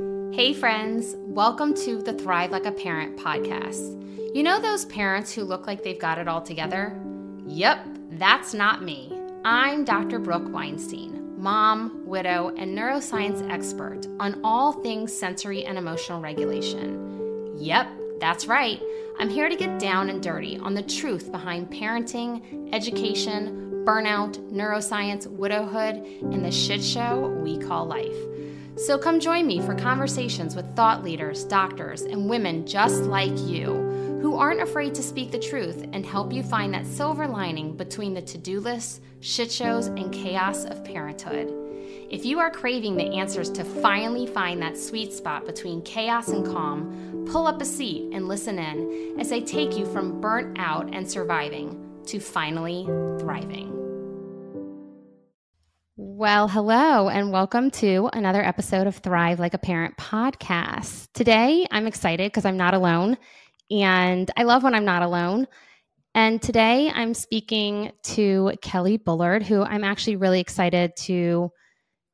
[0.00, 4.34] Hey, friends, welcome to the Thrive Like a Parent podcast.
[4.34, 6.98] You know those parents who look like they've got it all together?
[7.46, 9.14] Yep, that's not me.
[9.44, 10.18] I'm Dr.
[10.18, 17.54] Brooke Weinstein, mom, widow, and neuroscience expert on all things sensory and emotional regulation.
[17.58, 17.90] Yep,
[18.20, 18.80] that's right.
[19.18, 25.26] I'm here to get down and dirty on the truth behind parenting, education, burnout, neuroscience,
[25.26, 28.16] widowhood, and the shit show we call life.
[28.86, 33.66] So come join me for conversations with thought leaders, doctors, and women just like you
[34.22, 38.14] who aren't afraid to speak the truth and help you find that silver lining between
[38.14, 41.52] the to do lists, shit shows, and chaos of parenthood.
[42.10, 46.46] If you are craving the answers to finally find that sweet spot between chaos and
[46.46, 50.88] calm, pull up a seat and listen in as I take you from burnt out
[50.94, 52.86] and surviving to finally
[53.20, 53.79] thriving.
[56.02, 61.08] Well, hello, and welcome to another episode of Thrive Like a Parent podcast.
[61.12, 63.18] Today, I'm excited because I'm not alone,
[63.70, 65.46] and I love when I'm not alone.
[66.14, 71.50] And today, I'm speaking to Kelly Bullard, who I'm actually really excited to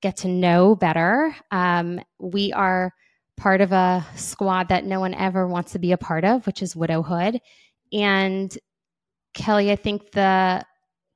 [0.03, 1.37] get to know better.
[1.53, 2.93] Um, we are
[3.37, 6.61] part of a squad that no one ever wants to be a part of, which
[6.61, 7.41] is widowhood.
[7.93, 8.53] And
[9.33, 10.65] Kelly, I think the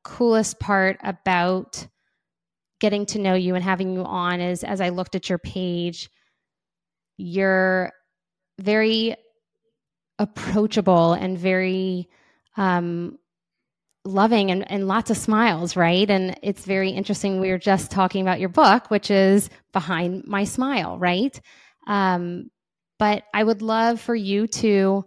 [0.05, 1.88] coolest part about
[2.81, 6.11] getting to know you and having you on is as I looked at your page,
[7.17, 7.92] you're
[8.59, 9.14] very
[10.19, 12.08] approachable and very
[12.56, 13.19] um,
[14.05, 16.08] loving and, and lots of smiles, right?
[16.11, 17.41] And it's very interesting.
[17.41, 21.39] We were just talking about your book, which is Behind My Smile, right?
[21.86, 22.51] Um,
[22.98, 25.05] but I would love for you to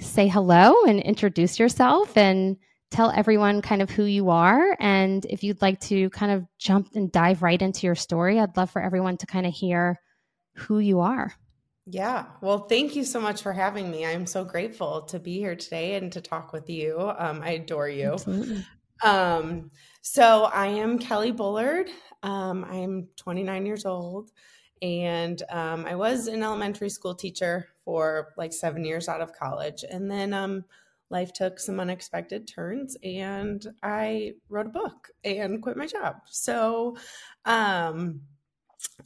[0.00, 2.56] say hello and introduce yourself and
[2.90, 4.76] tell everyone kind of who you are.
[4.80, 8.56] And if you'd like to kind of jump and dive right into your story, I'd
[8.56, 10.00] love for everyone to kind of hear
[10.54, 11.32] who you are.
[11.86, 12.26] Yeah.
[12.42, 14.04] Well, thank you so much for having me.
[14.04, 16.98] I'm so grateful to be here today and to talk with you.
[17.18, 18.12] Um, I adore you.
[18.12, 18.64] Absolutely.
[19.02, 19.70] Um,
[20.02, 21.88] so I am Kelly Bullard.
[22.22, 24.30] Um, I'm 29 years old
[24.82, 29.84] and um, I was an elementary school teacher for like seven years out of college.
[29.88, 30.64] And then um,
[31.10, 36.16] life took some unexpected turns and I wrote a book and quit my job.
[36.26, 36.96] So
[37.44, 38.22] um,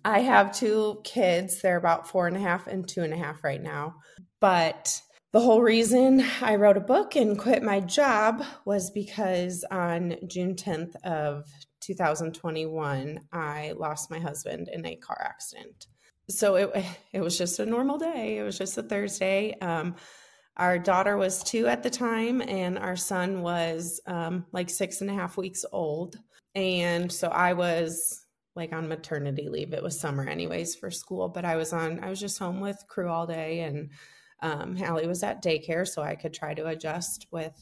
[0.04, 1.60] I have two kids.
[1.60, 3.96] They're about four and a half and two and a half right now.
[4.40, 5.00] But
[5.32, 10.56] the whole reason I wrote a book and quit my job was because on June
[10.56, 11.46] 10th of
[11.80, 15.86] 2021, I lost my husband in a car accident.
[16.28, 18.38] So it it was just a normal day.
[18.38, 19.56] It was just a Thursday.
[19.60, 19.96] Um,
[20.56, 25.10] our daughter was two at the time, and our son was um, like six and
[25.10, 26.18] a half weeks old.
[26.54, 29.72] And so I was like on maternity leave.
[29.72, 32.84] It was summer, anyways, for school, but I was on, I was just home with
[32.86, 33.90] crew all day, and
[34.42, 37.54] um, Hallie was at daycare, so I could try to adjust with,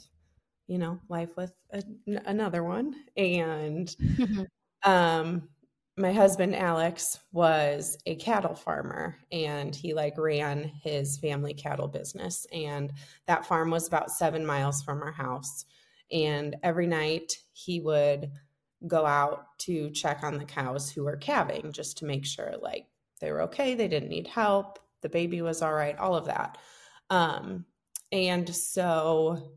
[0.67, 1.83] you know, life with a,
[2.27, 2.95] another one.
[3.17, 3.95] And
[4.85, 5.49] um,
[5.97, 12.47] my husband Alex was a cattle farmer and he like ran his family cattle business
[12.53, 12.93] and
[13.27, 15.67] that farm was about 7 miles from our house.
[16.13, 18.31] And every night he would
[18.87, 22.87] go out to check on the cows who were calving just to make sure like
[23.21, 26.57] they were okay they didn't need help the baby was all right all of that.
[27.11, 27.67] Um
[28.13, 29.57] and so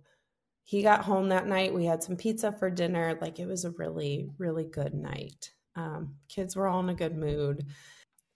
[0.66, 1.74] he got home that night.
[1.74, 3.18] We had some pizza for dinner.
[3.20, 7.16] Like it was a really really good night um, kids were all in a good
[7.16, 7.66] mood.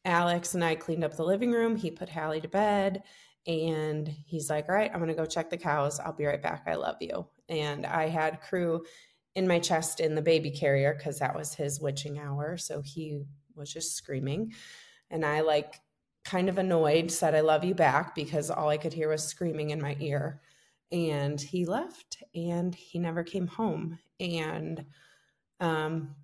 [0.06, 1.76] Alex and I cleaned up the living room.
[1.76, 3.04] He put Hallie to bed
[3.46, 6.00] and he's like, All right, I'm going to go check the cows.
[6.00, 6.64] I'll be right back.
[6.68, 7.28] I love you.
[7.50, 8.84] And I had crew
[9.36, 12.58] in my chest in the baby carrier because that was his witching hour.
[12.58, 13.22] So he
[13.56, 14.54] was just screaming.
[15.10, 15.80] And I, like,
[16.26, 19.70] kind of annoyed, said, I love you back because all I could hear was screaming
[19.70, 20.42] in my ear.
[20.92, 24.00] And he left and he never came home.
[24.20, 24.86] And
[25.60, 26.16] um,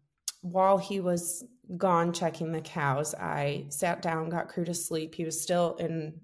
[0.43, 1.43] while he was
[1.77, 5.15] gone checking the cows, I sat down, got Crew to sleep.
[5.15, 6.19] He was still in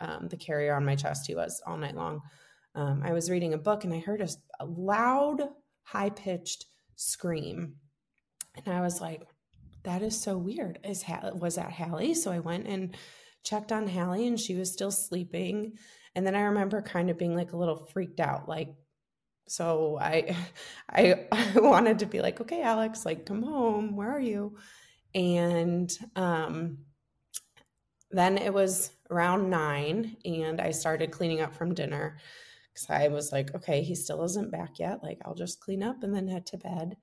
[0.00, 1.26] um, the carrier on my chest.
[1.26, 2.20] He was all night long.
[2.76, 4.28] Um, I was reading a book and I heard a,
[4.60, 5.48] a loud,
[5.82, 7.74] high pitched scream.
[8.54, 9.26] And I was like,
[9.82, 10.78] that is so weird.
[10.84, 11.04] Is
[11.34, 12.14] was that Hallie?
[12.14, 12.96] So I went and
[13.42, 15.72] checked on Hallie and she was still sleeping.
[16.14, 18.68] And then I remember kind of being like a little freaked out, like,
[19.48, 20.36] so I,
[20.90, 23.96] I I wanted to be like, okay, Alex, like come home.
[23.96, 24.56] Where are you?
[25.14, 26.78] And um,
[28.10, 32.18] then it was around nine, and I started cleaning up from dinner
[32.72, 35.02] because I was like, okay, he still isn't back yet.
[35.02, 36.96] Like I'll just clean up and then head to bed.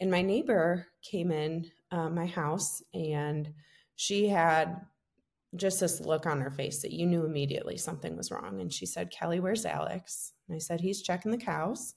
[0.00, 3.52] And my neighbor came in uh, my house, and
[3.96, 4.80] she had
[5.56, 8.60] just this look on her face that you knew immediately something was wrong.
[8.60, 10.32] And she said, Kelly, where's Alex?
[10.48, 11.94] And I said, He's checking the cows.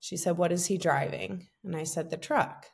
[0.00, 1.48] She said, What is he driving?
[1.64, 2.66] And I said, The truck.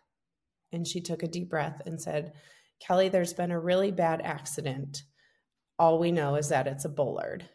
[0.73, 2.33] And she took a deep breath and said,
[2.81, 5.03] Kelly, there's been a really bad accident.
[5.79, 7.49] All we know is that it's a Bullard.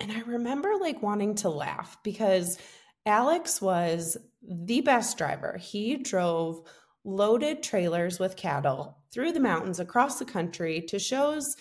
[0.00, 2.58] And I remember like wanting to laugh because
[3.04, 5.56] Alex was the best driver.
[5.58, 6.68] He drove
[7.04, 11.56] loaded trailers with cattle through the mountains across the country to shows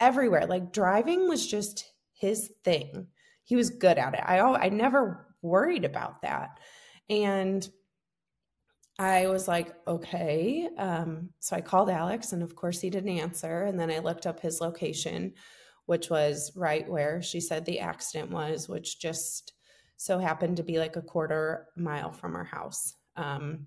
[0.00, 0.46] everywhere.
[0.46, 3.08] Like driving was just his thing.
[3.46, 4.22] He was good at it.
[4.22, 6.58] I I never worried about that.
[7.08, 7.66] And
[8.98, 10.68] I was like, okay.
[10.76, 13.62] Um, so I called Alex, and of course, he didn't answer.
[13.62, 15.34] And then I looked up his location,
[15.86, 19.52] which was right where she said the accident was, which just
[19.96, 22.94] so happened to be like a quarter mile from our house.
[23.16, 23.66] Um,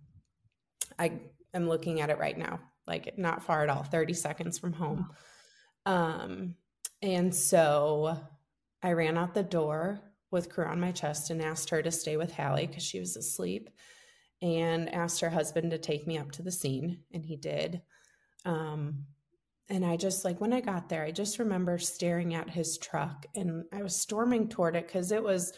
[0.97, 1.21] I
[1.53, 5.09] am looking at it right now, like not far at all, 30 seconds from home.
[5.85, 6.55] Um,
[7.01, 8.17] and so
[8.81, 12.17] I ran out the door with crew on my chest and asked her to stay
[12.17, 13.69] with Hallie because she was asleep
[14.41, 17.81] and asked her husband to take me up to the scene, and he did.
[18.45, 19.05] Um,
[19.69, 23.25] and I just like when I got there, I just remember staring at his truck
[23.35, 25.53] and I was storming toward it because it was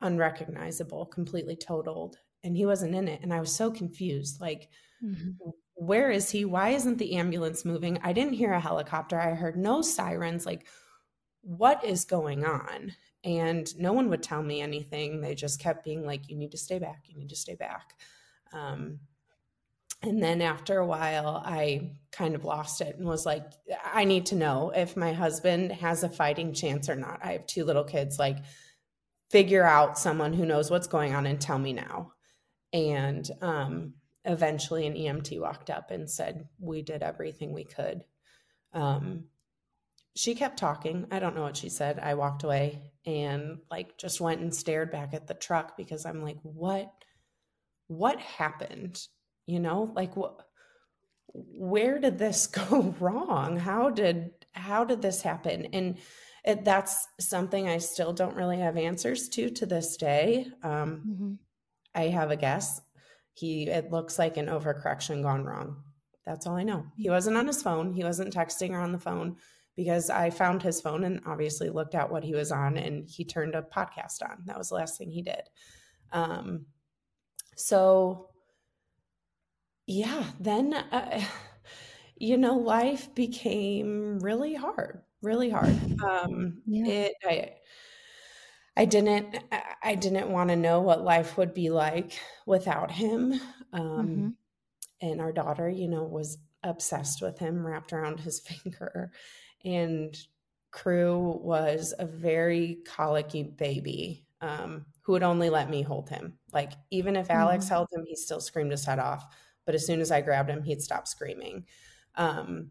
[0.00, 3.20] unrecognizable, completely totaled, and he wasn't in it.
[3.22, 4.68] And I was so confused like,
[5.04, 5.30] mm-hmm.
[5.74, 6.44] where is he?
[6.44, 7.98] Why isn't the ambulance moving?
[8.02, 10.46] I didn't hear a helicopter, I heard no sirens.
[10.46, 10.66] Like,
[11.42, 12.92] what is going on?
[13.22, 15.20] and no one would tell me anything.
[15.20, 17.04] They just kept being like you need to stay back.
[17.06, 17.94] You need to stay back.
[18.52, 19.00] Um,
[20.02, 23.44] and then after a while i kind of lost it and was like
[23.92, 27.20] i need to know if my husband has a fighting chance or not.
[27.22, 28.18] I have two little kids.
[28.18, 28.38] Like
[29.28, 32.12] figure out someone who knows what's going on and tell me now.
[32.72, 33.94] And um,
[34.24, 38.02] eventually an emt walked up and said we did everything we could.
[38.72, 39.24] Um,
[40.16, 41.06] she kept talking.
[41.10, 41.98] I don't know what she said.
[42.00, 46.22] I walked away and like just went and stared back at the truck because I'm
[46.22, 46.92] like, what
[47.86, 49.00] what happened?
[49.46, 50.46] You know, like what
[51.32, 53.56] where did this go wrong?
[53.56, 55.68] How did how did this happen?
[55.72, 55.98] And
[56.44, 60.46] it, that's something I still don't really have answers to to this day.
[60.62, 61.32] Um, mm-hmm.
[61.94, 62.80] I have a guess.
[63.34, 65.82] He it looks like an overcorrection gone wrong.
[66.26, 66.86] That's all I know.
[66.96, 67.92] He wasn't on his phone.
[67.92, 69.36] He wasn't texting her on the phone
[69.80, 73.24] because I found his phone and obviously looked at what he was on and he
[73.24, 74.42] turned a podcast on.
[74.44, 75.40] That was the last thing he did.
[76.12, 76.66] Um,
[77.56, 78.28] so,
[79.86, 81.22] yeah, then, uh,
[82.18, 85.74] you know, life became really hard, really hard.
[86.04, 86.86] Um, yeah.
[86.86, 87.52] It, I,
[88.76, 89.38] I didn't,
[89.82, 93.32] I didn't want to know what life would be like without him.
[93.72, 94.28] Um, mm-hmm.
[95.00, 99.10] And our daughter, you know, was obsessed with him, wrapped around his finger
[99.64, 100.16] and
[100.70, 106.34] Crew was a very colicky baby um, who would only let me hold him.
[106.52, 107.74] Like, even if Alex mm-hmm.
[107.74, 109.26] held him, he still screamed his head off.
[109.66, 111.64] But as soon as I grabbed him, he'd stop screaming.
[112.16, 112.70] Um,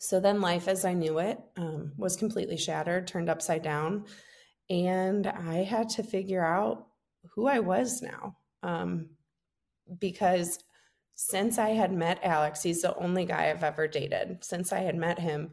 [0.00, 4.04] so then life as I knew it um, was completely shattered, turned upside down.
[4.70, 6.86] And I had to figure out
[7.30, 8.36] who I was now.
[8.62, 9.10] Um,
[9.98, 10.58] because
[11.14, 14.38] since I had met Alex, he's the only guy I've ever dated.
[14.44, 15.50] Since I had met him,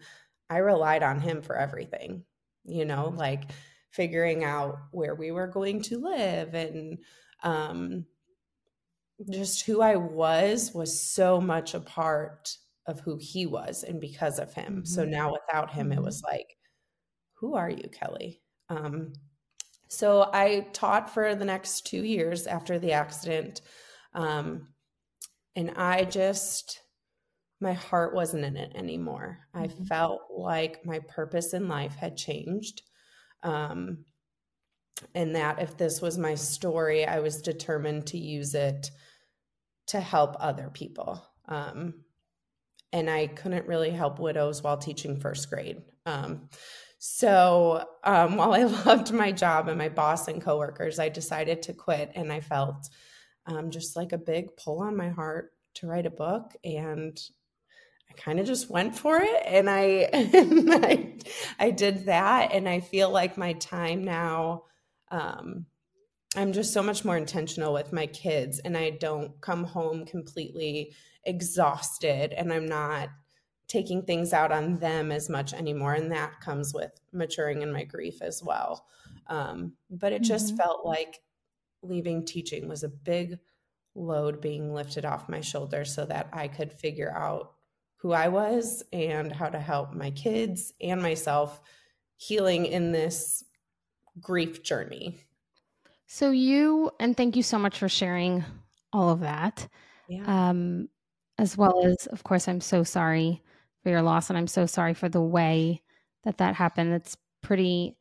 [0.50, 2.24] I relied on him for everything,
[2.66, 3.52] you know, like
[3.92, 7.00] figuring out where we were going to live and
[7.44, 8.06] um,
[9.30, 14.40] just who I was was so much a part of who he was and because
[14.40, 14.74] of him.
[14.74, 14.86] Mm-hmm.
[14.86, 16.36] So now without him, it was mm-hmm.
[16.36, 16.58] like,
[17.34, 18.42] who are you, Kelly?
[18.70, 19.14] Um,
[19.88, 23.62] so I taught for the next two years after the accident.
[24.14, 24.70] Um,
[25.56, 26.82] and I just,
[27.62, 29.40] my heart wasn't in it anymore.
[29.56, 29.64] Mm-hmm.
[29.64, 32.82] I felt like my purpose in life had changed.
[33.44, 34.06] Um,
[35.14, 38.92] and that if this was my story, I was determined to use it
[39.88, 41.24] to help other people.
[41.48, 42.06] Um,
[42.94, 45.82] and I couldn't really help widows while teaching first grade.
[46.06, 46.50] Um,
[46.98, 51.74] so um, while I loved my job and my boss and coworkers, I decided to
[51.74, 52.90] quit, and I felt
[53.46, 56.56] um, just like a big pull on my heart to write a book.
[56.64, 57.20] And
[58.14, 59.84] kind of just went for it and I,
[60.14, 61.14] and I,
[61.60, 64.64] I did that and I feel like my time now
[65.12, 65.66] um
[66.38, 70.94] I'm just so much more intentional with my kids and I don't come home completely
[71.24, 73.10] exhausted and I'm not
[73.68, 77.84] taking things out on them as much anymore and that comes with maturing in my
[77.84, 78.86] grief as well
[79.28, 80.58] um, but it just mm-hmm.
[80.58, 81.22] felt like
[81.82, 83.40] leaving teaching was a big
[83.96, 87.55] load being lifted off my shoulders so that I could figure out
[88.06, 91.60] who I was and how to help my kids and myself
[92.18, 93.44] healing in this
[94.22, 95.18] grief journey.
[96.06, 98.46] So, you, and thank you so much for sharing
[98.94, 99.68] all of that.
[100.08, 100.22] Yeah.
[100.28, 100.88] Um,
[101.40, 103.42] as well as, of course, I'm so sorry
[103.82, 105.82] for your loss and I'm so sorry for the way
[106.26, 106.94] that that happened.
[106.94, 107.98] It's pretty,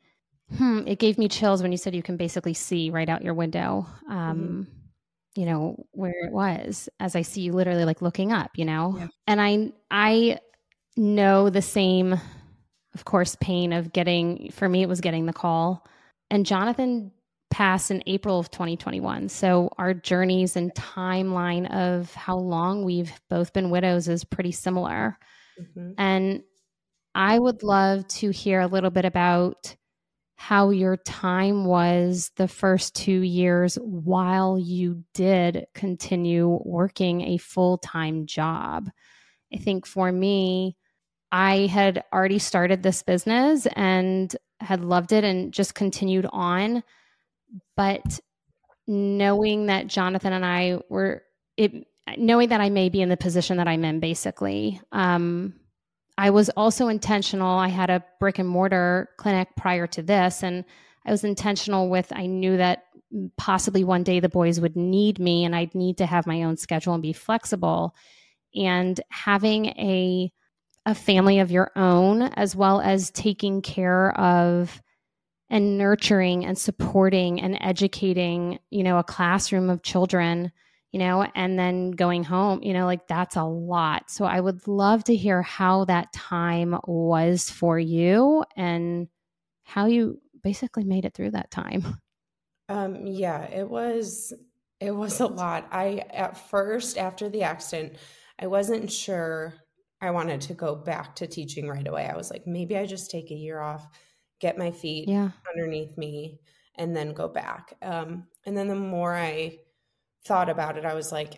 [0.58, 3.32] hmm, it gave me chills when you said you can basically see right out your
[3.32, 3.86] window.
[4.06, 4.83] Um, mm-hmm
[5.34, 8.96] you know where it was as i see you literally like looking up you know
[8.98, 9.06] yeah.
[9.26, 10.38] and i i
[10.96, 12.12] know the same
[12.94, 15.86] of course pain of getting for me it was getting the call
[16.30, 17.10] and jonathan
[17.50, 23.52] passed in april of 2021 so our journeys and timeline of how long we've both
[23.52, 25.18] been widows is pretty similar
[25.60, 25.92] mm-hmm.
[25.98, 26.42] and
[27.14, 29.76] i would love to hear a little bit about
[30.46, 37.78] how your time was the first two years while you did continue working a full
[37.78, 38.90] time job.
[39.54, 40.76] I think for me,
[41.32, 46.82] I had already started this business and had loved it and just continued on.
[47.74, 48.20] But
[48.86, 51.22] knowing that Jonathan and I were,
[51.56, 51.86] it,
[52.18, 55.54] knowing that I may be in the position that I'm in, basically, um,
[56.16, 57.58] I was also intentional.
[57.58, 60.64] I had a brick and mortar clinic prior to this, and
[61.06, 62.84] I was intentional with I knew that
[63.36, 66.56] possibly one day the boys would need me and I'd need to have my own
[66.56, 67.94] schedule and be flexible.
[68.54, 70.32] And having a
[70.86, 74.82] a family of your own, as well as taking care of
[75.48, 80.52] and nurturing and supporting and educating, you know, a classroom of children
[80.94, 84.12] you know, and then going home, you know, like that's a lot.
[84.12, 89.08] So I would love to hear how that time was for you and
[89.64, 91.98] how you basically made it through that time.
[92.70, 94.32] Um, yeah, it was
[94.80, 95.68] it was a lot.
[95.70, 97.98] I at first after the accident,
[98.38, 99.52] I wasn't sure
[100.00, 102.08] I wanted to go back to teaching right away.
[102.10, 103.86] I was like, maybe I just take a year off,
[104.40, 105.32] get my feet yeah.
[105.54, 106.40] underneath me,
[106.76, 107.74] and then go back.
[107.82, 109.58] Um, and then the more I
[110.24, 111.34] thought about it, I was like,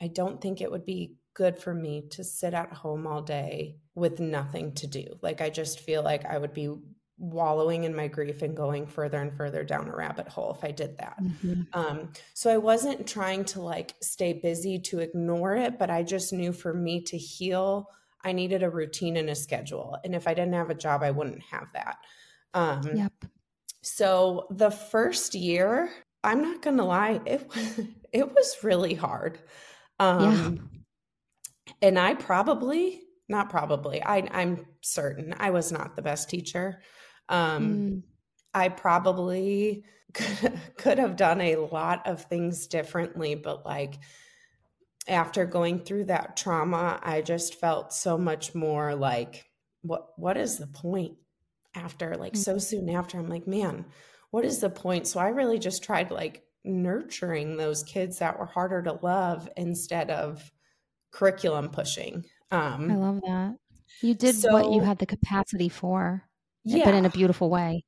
[0.00, 3.76] I don't think it would be good for me to sit at home all day
[3.94, 5.18] with nothing to do.
[5.22, 6.74] Like, I just feel like I would be
[7.16, 10.72] wallowing in my grief and going further and further down a rabbit hole if I
[10.72, 11.22] did that.
[11.22, 11.62] Mm-hmm.
[11.72, 16.32] Um, so I wasn't trying to like stay busy to ignore it, but I just
[16.32, 17.88] knew for me to heal,
[18.24, 19.96] I needed a routine and a schedule.
[20.04, 21.98] And if I didn't have a job, I wouldn't have that.
[22.52, 23.12] Um, yep.
[23.82, 25.90] So the first year,
[26.24, 27.48] I'm not going to lie, it
[28.14, 29.38] it was really hard.
[29.98, 30.70] Um,
[31.66, 31.72] yeah.
[31.82, 36.80] And I probably, not probably, I, I'm certain I was not the best teacher.
[37.28, 38.02] Um, mm.
[38.54, 43.98] I probably could, could have done a lot of things differently, but like
[45.06, 49.44] after going through that trauma, I just felt so much more like,
[49.84, 51.12] what what is the point
[51.74, 52.38] after like mm.
[52.38, 53.84] so soon after i'm like man
[54.30, 58.46] what is the point so i really just tried like nurturing those kids that were
[58.46, 60.50] harder to love instead of
[61.10, 62.24] curriculum pushing.
[62.50, 63.56] Um, I love that.
[64.00, 66.24] You did so, what you had the capacity for,
[66.64, 66.84] yeah.
[66.84, 67.84] but in a beautiful way.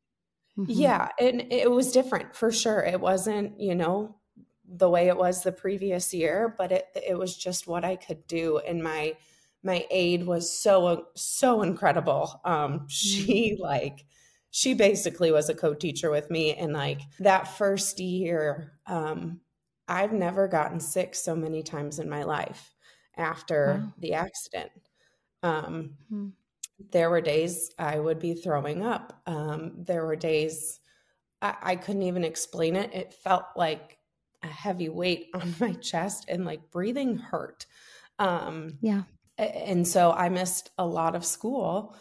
[0.59, 0.71] Mm-hmm.
[0.71, 1.09] Yeah.
[1.19, 2.81] And it was different for sure.
[2.81, 4.17] It wasn't, you know,
[4.69, 8.27] the way it was the previous year, but it, it was just what I could
[8.27, 8.59] do.
[8.59, 9.17] And my,
[9.63, 12.41] my aide was so, so incredible.
[12.45, 13.63] Um, she mm-hmm.
[13.63, 14.07] like,
[14.57, 19.39] she basically was a co-teacher with me and like that first year um,
[19.87, 22.75] i've never gotten sick so many times in my life
[23.19, 23.93] after wow.
[23.99, 24.71] the accident.
[25.43, 26.29] Um, hmm.
[26.91, 29.21] there were days i would be throwing up.
[29.27, 30.81] Um, there were days
[31.43, 32.95] I-, I couldn't even explain it.
[32.95, 33.99] It felt like
[34.43, 37.67] a heavy weight on my chest and like breathing hurt.
[38.19, 39.03] Um, yeah.
[39.37, 41.95] and so i missed a lot of school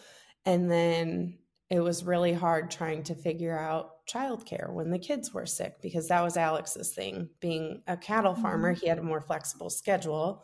[0.45, 1.37] and then
[1.69, 6.07] it was really hard trying to figure out childcare when the kids were sick because
[6.09, 7.29] that was Alex's thing.
[7.39, 8.81] Being a cattle farmer, mm-hmm.
[8.81, 10.43] he had a more flexible schedule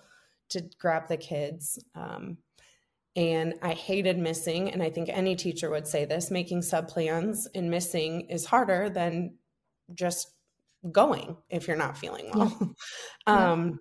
[0.49, 1.77] to grab the kids.
[1.93, 2.37] Um,
[3.15, 4.71] and I hated missing.
[4.71, 8.89] And I think any teacher would say this making sub plans and missing is harder
[8.89, 9.35] than
[9.93, 10.31] just
[10.91, 12.75] going if you're not feeling well.
[13.27, 13.51] Yeah.
[13.51, 13.79] um,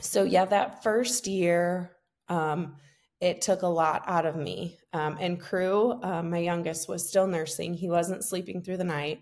[0.00, 1.92] so, yeah, that first year,
[2.28, 2.76] um,
[3.20, 4.78] it took a lot out of me.
[4.92, 7.74] Um, and Crew, um, my youngest, was still nursing.
[7.74, 9.20] He wasn't sleeping through the night.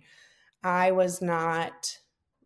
[0.62, 1.98] I was not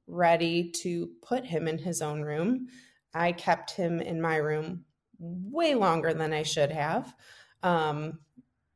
[0.07, 2.69] ready to put him in his own room.
[3.15, 4.85] I kept him in my room
[5.19, 7.15] way longer than I should have.
[7.63, 8.21] Um,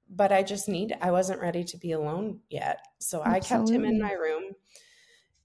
[0.08, 2.80] but I just need, I wasn't ready to be alone yet.
[3.00, 3.36] So Absolutely.
[3.36, 4.42] I kept him in my room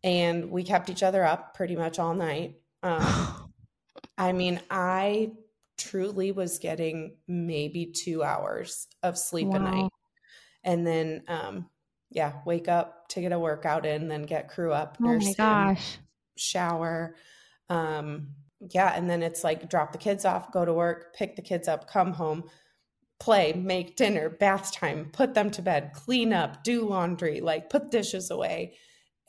[0.03, 2.55] and we kept each other up pretty much all night.
[2.83, 3.51] Um,
[4.17, 5.31] I mean, I
[5.77, 9.55] truly was getting maybe two hours of sleep wow.
[9.55, 9.91] a night.
[10.63, 11.69] And then, um,
[12.09, 15.97] yeah, wake up to get a workout in, then get crew up, oh my gosh,
[16.37, 17.15] shower.
[17.69, 18.35] Um,
[18.69, 21.67] yeah, and then it's like drop the kids off, go to work, pick the kids
[21.67, 22.43] up, come home,
[23.19, 27.91] play, make dinner, bath time, put them to bed, clean up, do laundry, like put
[27.91, 28.75] dishes away.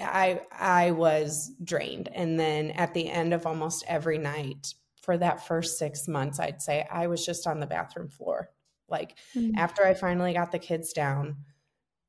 [0.01, 2.09] I I was drained.
[2.13, 6.63] And then at the end of almost every night for that first 6 months, I'd
[6.63, 8.51] say I was just on the bathroom floor.
[8.89, 9.57] Like mm-hmm.
[9.57, 11.37] after I finally got the kids down,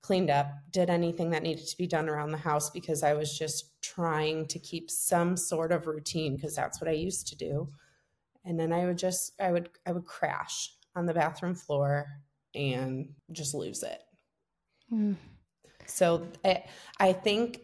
[0.02, 3.38] cleaned up, did anything that needed to be done around the house because I was
[3.38, 7.70] just trying to keep some sort of routine because that's what I used to do.
[8.46, 12.08] And then I would just I would I would crash on the bathroom floor
[12.54, 14.02] and just lose it.
[14.92, 15.16] Mm.
[15.86, 16.66] So I,
[17.00, 17.62] I think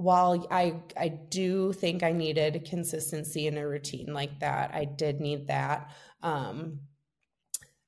[0.00, 5.20] while I I do think I needed consistency in a routine like that, I did
[5.20, 5.90] need that.
[6.22, 6.80] Um,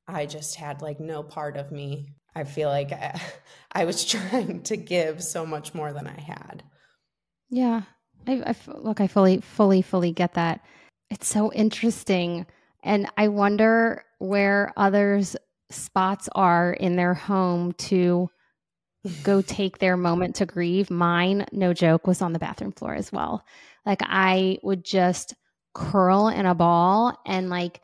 [0.07, 3.21] I just had like no part of me I feel like I,
[3.73, 6.63] I, was trying to give so much more than I had.
[7.51, 7.83] Yeah.
[8.27, 10.61] I, I look, I fully, fully, fully get that.
[11.11, 12.47] It's so interesting.
[12.83, 15.37] And I wonder where others'
[15.71, 18.31] spots are in their home to
[19.23, 20.91] go take their moment to grieve.
[20.91, 23.45] Mine, no joke, was on the bathroom floor as well.
[23.85, 25.35] Like I would just
[25.75, 27.81] curl in a ball and like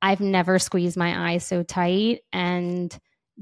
[0.00, 2.96] I've never squeezed my eyes so tight and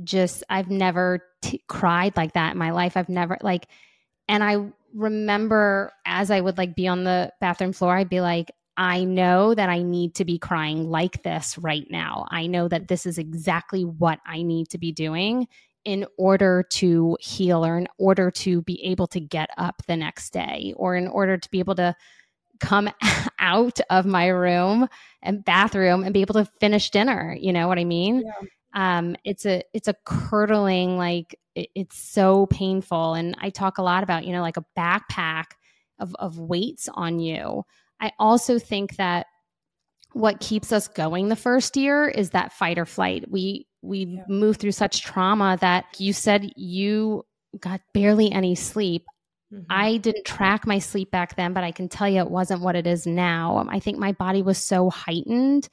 [0.04, 2.96] just I've never t- cried like that in my life.
[2.96, 3.66] I've never like,
[4.28, 8.50] and I remember as I would like be on the bathroom floor, I'd be like,
[8.76, 12.26] I know that I need to be crying like this right now.
[12.30, 15.46] I know that this is exactly what I need to be doing
[15.84, 20.32] in order to heal or in order to be able to get up the next
[20.32, 21.94] day or in order to be able to
[22.60, 22.88] come
[23.38, 24.88] out of my room
[25.22, 27.36] and bathroom and be able to finish dinner.
[27.38, 28.22] You know what I mean?
[28.24, 33.78] Yeah um, it's a it's a curdling like it, it's so painful and i talk
[33.78, 35.52] a lot about you know like a backpack
[35.98, 37.62] of, of weights on you
[38.00, 39.26] i also think that
[40.12, 44.22] what keeps us going the first year is that fight or flight we we yeah.
[44.28, 47.24] move through such trauma that you said you
[47.60, 49.04] got barely any sleep
[49.52, 49.64] mm-hmm.
[49.68, 52.76] I didn't track my sleep back then, but I can tell you it wasn't what
[52.76, 53.66] it is now.
[53.68, 55.68] I think my body was so heightened.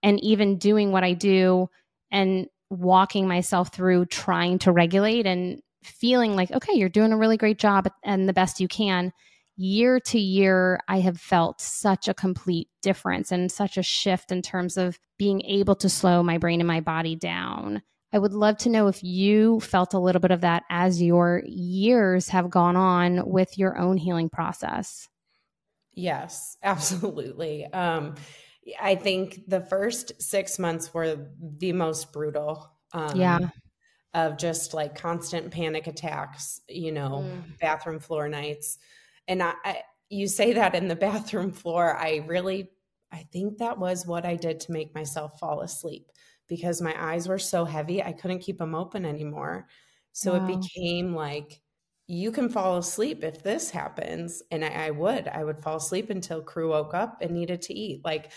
[0.00, 1.68] And even doing what I do
[2.12, 7.36] and walking myself through trying to regulate and feeling like, okay, you're doing a really
[7.36, 9.12] great job and the best you can.
[9.60, 14.40] Year to year, I have felt such a complete difference and such a shift in
[14.40, 17.82] terms of being able to slow my brain and my body down.
[18.12, 21.42] I would love to know if you felt a little bit of that as your
[21.44, 25.08] years have gone on with your own healing process.
[25.92, 27.66] Yes, absolutely.
[27.66, 28.14] Um,
[28.80, 32.70] I think the first six months were the most brutal.
[32.92, 33.38] Um, yeah.
[34.14, 37.58] Of just like constant panic attacks, you know, mm.
[37.58, 38.78] bathroom floor nights.
[39.28, 42.70] And I, I, you say that in the bathroom floor, I really,
[43.12, 46.10] I think that was what I did to make myself fall asleep
[46.48, 49.68] because my eyes were so heavy, I couldn't keep them open anymore.
[50.12, 50.46] So wow.
[50.46, 51.60] it became like,
[52.06, 54.42] you can fall asleep if this happens.
[54.50, 57.74] And I, I would, I would fall asleep until crew woke up and needed to
[57.74, 58.00] eat.
[58.02, 58.32] Like,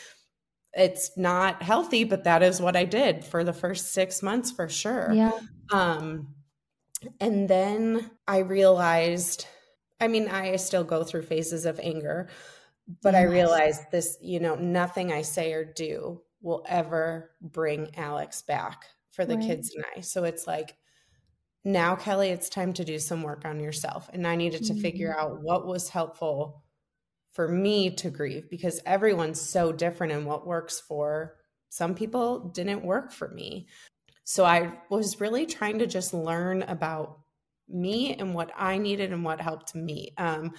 [0.74, 4.68] it's not healthy, but that is what I did for the first six months for
[4.68, 5.12] sure.
[5.14, 5.40] Yeah.
[5.72, 6.36] Um,
[7.20, 9.48] and then I realized,
[10.02, 12.30] I mean, I still go through phases of anger,
[13.02, 13.16] but.
[13.16, 18.86] I realized this, you know, nothing I say or do will ever bring Alex back
[19.12, 19.46] for the right.
[19.46, 20.02] kids and I.
[20.02, 20.76] So it's like,
[21.64, 24.10] now, Kelly, it's time to do some work on yourself.
[24.12, 24.82] And I needed to mm-hmm.
[24.82, 26.64] figure out what was helpful
[27.34, 31.36] for me to grieve because everyone's so different and what works for
[31.70, 33.68] some people didn't work for me.
[34.26, 37.21] So I was really trying to just learn about
[37.74, 40.14] me and what I needed and what helped me.
[40.18, 40.54] Um,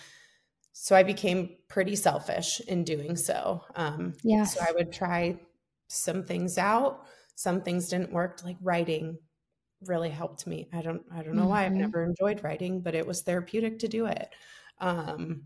[0.72, 3.62] so I became pretty selfish in doing so.
[3.76, 4.44] Um, yeah.
[4.44, 5.38] So I would try
[5.88, 7.04] some things out.
[7.34, 9.18] Some things didn't work, like writing
[9.86, 10.68] really helped me.
[10.72, 11.50] I don't I don't know mm-hmm.
[11.50, 11.80] why I've mm-hmm.
[11.80, 14.28] never enjoyed writing, but it was therapeutic to do it.
[14.78, 15.44] Um,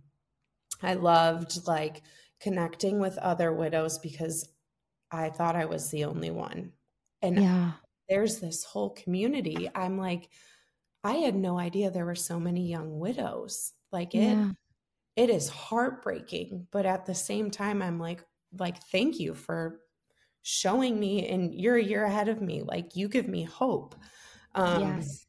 [0.83, 2.03] I loved like
[2.41, 4.49] connecting with other widows because
[5.11, 6.73] I thought I was the only one.
[7.23, 7.73] And yeah.
[8.09, 9.71] there's this whole community.
[9.75, 10.29] I'm like,
[11.07, 13.73] I had no idea there were so many young widows.
[13.93, 14.51] Like it yeah.
[15.15, 18.25] it is heartbreaking, but at the same time I'm like
[18.59, 19.81] like thank you for
[20.43, 22.63] showing me and you're a year ahead of me.
[22.63, 23.95] Like you give me hope.
[24.55, 25.27] Um yes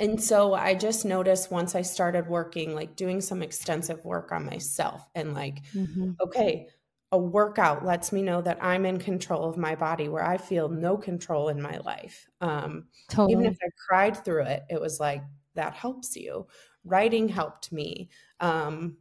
[0.00, 4.44] and so I just noticed once I started working, like doing some extensive work on
[4.44, 6.12] myself and like, mm-hmm.
[6.20, 6.68] okay,
[7.10, 10.68] a workout lets me know that I'm in control of my body where I feel
[10.68, 12.26] no control in my life.
[12.40, 13.32] Um, totally.
[13.32, 15.22] Even if I cried through it, it was like,
[15.54, 16.46] that helps you.
[16.84, 18.10] Writing helped me.
[18.40, 18.98] Um,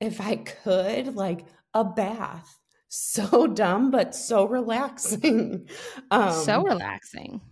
[0.00, 2.58] if I could, like a bath.
[2.88, 5.68] So dumb, but so relaxing.
[6.10, 7.42] um, so relaxing.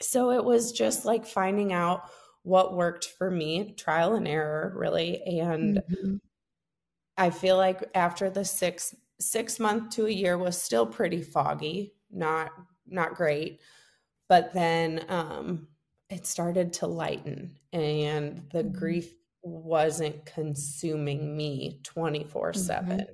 [0.00, 2.02] So it was just like finding out
[2.42, 5.22] what worked for me, trial and error, really.
[5.22, 6.16] And mm-hmm.
[7.18, 11.94] I feel like after the six six month to a year was still pretty foggy,
[12.10, 12.50] not
[12.86, 13.60] not great.
[14.28, 15.68] But then um,
[16.08, 18.78] it started to lighten, and the mm-hmm.
[18.78, 22.60] grief wasn't consuming me 24 mm-hmm.
[22.60, 23.06] 7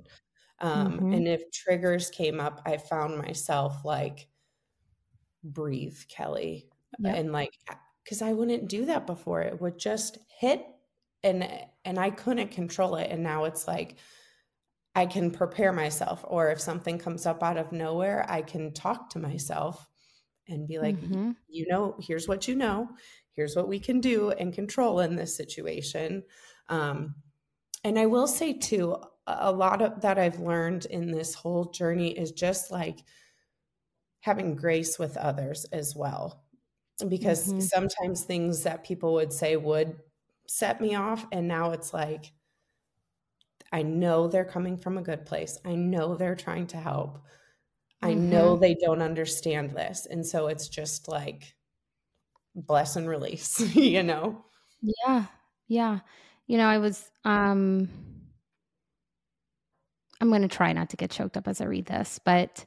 [0.59, 1.13] um, mm-hmm.
[1.13, 4.27] and if triggers came up i found myself like
[5.43, 6.67] breathe kelly
[6.99, 7.15] yep.
[7.15, 7.51] and like
[8.03, 10.65] because i wouldn't do that before it would just hit
[11.23, 11.47] and
[11.85, 13.95] and i couldn't control it and now it's like
[14.97, 19.09] i can prepare myself or if something comes up out of nowhere i can talk
[19.09, 19.87] to myself
[20.49, 21.31] and be like mm-hmm.
[21.47, 22.89] you know here's what you know
[23.37, 26.23] here's what we can do and control in this situation.
[26.67, 27.15] Um,
[27.83, 32.17] and I will say too, a lot of that I've learned in this whole journey
[32.17, 32.99] is just like
[34.21, 36.43] having grace with others as well.
[37.07, 37.59] Because mm-hmm.
[37.59, 39.95] sometimes things that people would say would
[40.47, 41.23] set me off.
[41.31, 42.31] And now it's like,
[43.71, 45.57] I know they're coming from a good place.
[45.65, 47.19] I know they're trying to help.
[48.01, 48.29] I mm-hmm.
[48.29, 50.07] know they don't understand this.
[50.09, 51.55] And so it's just like,
[52.55, 54.45] bless and release, you know?
[54.81, 55.25] Yeah.
[55.67, 55.99] Yeah.
[56.47, 57.89] You know, I was, um,
[60.21, 62.65] I'm going to try not to get choked up as I read this, but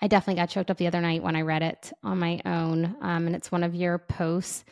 [0.00, 2.96] I definitely got choked up the other night when I read it on my own.
[3.00, 4.64] Um, and it's one of your posts.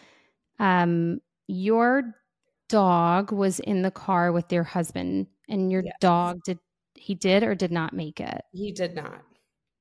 [0.58, 2.14] Um, your
[2.68, 5.94] dog was in the car with your husband, and your yes.
[6.00, 6.59] dog did
[6.94, 8.42] he did or did not make it?
[8.52, 9.22] He did not.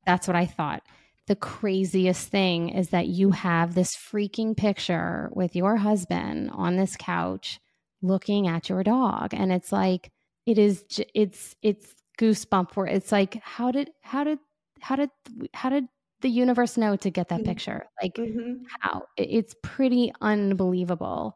[0.05, 0.83] That's what I thought
[1.27, 6.95] the craziest thing is that you have this freaking picture with your husband on this
[6.97, 7.59] couch
[8.01, 10.11] looking at your dog and it's like
[10.45, 14.37] it is it's it's goosebump for it's like how did how did
[14.79, 15.09] how did
[15.53, 15.85] how did
[16.21, 17.49] the universe know to get that mm-hmm.
[17.49, 18.63] picture like mm-hmm.
[18.81, 21.35] how it's pretty unbelievable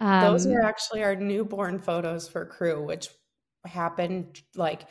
[0.00, 3.08] um, those are actually our newborn photos for crew which
[3.66, 4.82] happened like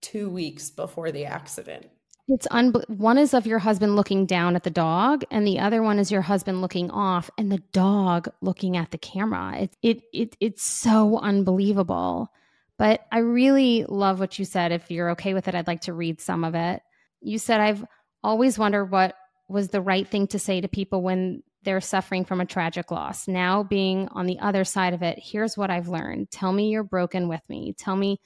[0.00, 1.86] two weeks before the accident
[2.26, 5.82] it's un- one is of your husband looking down at the dog, and the other
[5.82, 9.58] one is your husband looking off, and the dog looking at the camera.
[9.58, 12.30] It it it it's so unbelievable.
[12.78, 14.72] But I really love what you said.
[14.72, 16.82] If you're okay with it, I'd like to read some of it.
[17.20, 17.84] You said I've
[18.22, 19.14] always wondered what
[19.48, 23.26] was the right thing to say to people when they're suffering from a tragic loss.
[23.26, 26.30] Now being on the other side of it, here's what I've learned.
[26.30, 27.74] Tell me you're broken with me.
[27.76, 28.20] Tell me,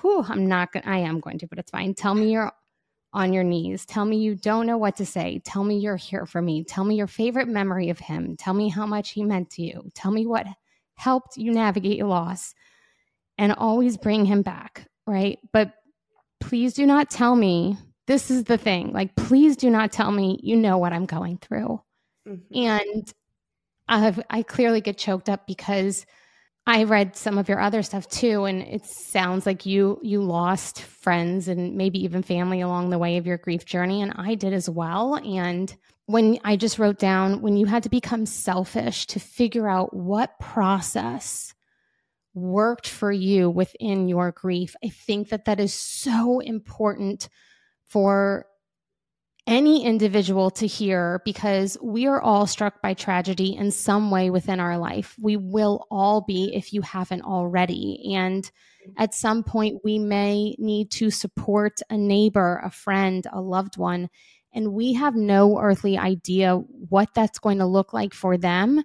[0.00, 0.86] whew, I'm not going.
[0.86, 1.94] I am going to, but it's fine.
[1.94, 2.52] Tell me you're
[3.12, 3.86] on your knees.
[3.86, 5.40] Tell me you don't know what to say.
[5.44, 6.64] Tell me you're here for me.
[6.64, 8.36] Tell me your favorite memory of him.
[8.36, 9.90] Tell me how much he meant to you.
[9.94, 10.46] Tell me what
[10.96, 12.54] helped you navigate your loss
[13.38, 15.38] and always bring him back, right?
[15.52, 15.72] But
[16.40, 18.92] please do not tell me this is the thing.
[18.92, 21.80] Like, please do not tell me you know what I'm going through.
[22.26, 22.56] Mm-hmm.
[22.56, 23.12] And
[23.88, 26.06] I've, I clearly get choked up because
[26.66, 30.82] I read some of your other stuff too, and it sounds like you you lost
[30.82, 34.52] friends and maybe even family along the way of your grief journey, and I did
[34.52, 35.14] as well.
[35.14, 35.74] And
[36.06, 40.40] when I just wrote down when you had to become selfish to figure out what
[40.40, 41.54] process
[42.34, 47.28] worked for you within your grief, I think that that is so important
[47.86, 48.46] for
[49.46, 54.58] any individual to hear because we are all struck by tragedy in some way within
[54.58, 55.14] our life.
[55.20, 58.14] We will all be if you haven't already.
[58.16, 58.50] And
[58.96, 64.08] at some point, we may need to support a neighbor, a friend, a loved one.
[64.52, 68.82] And we have no earthly idea what that's going to look like for them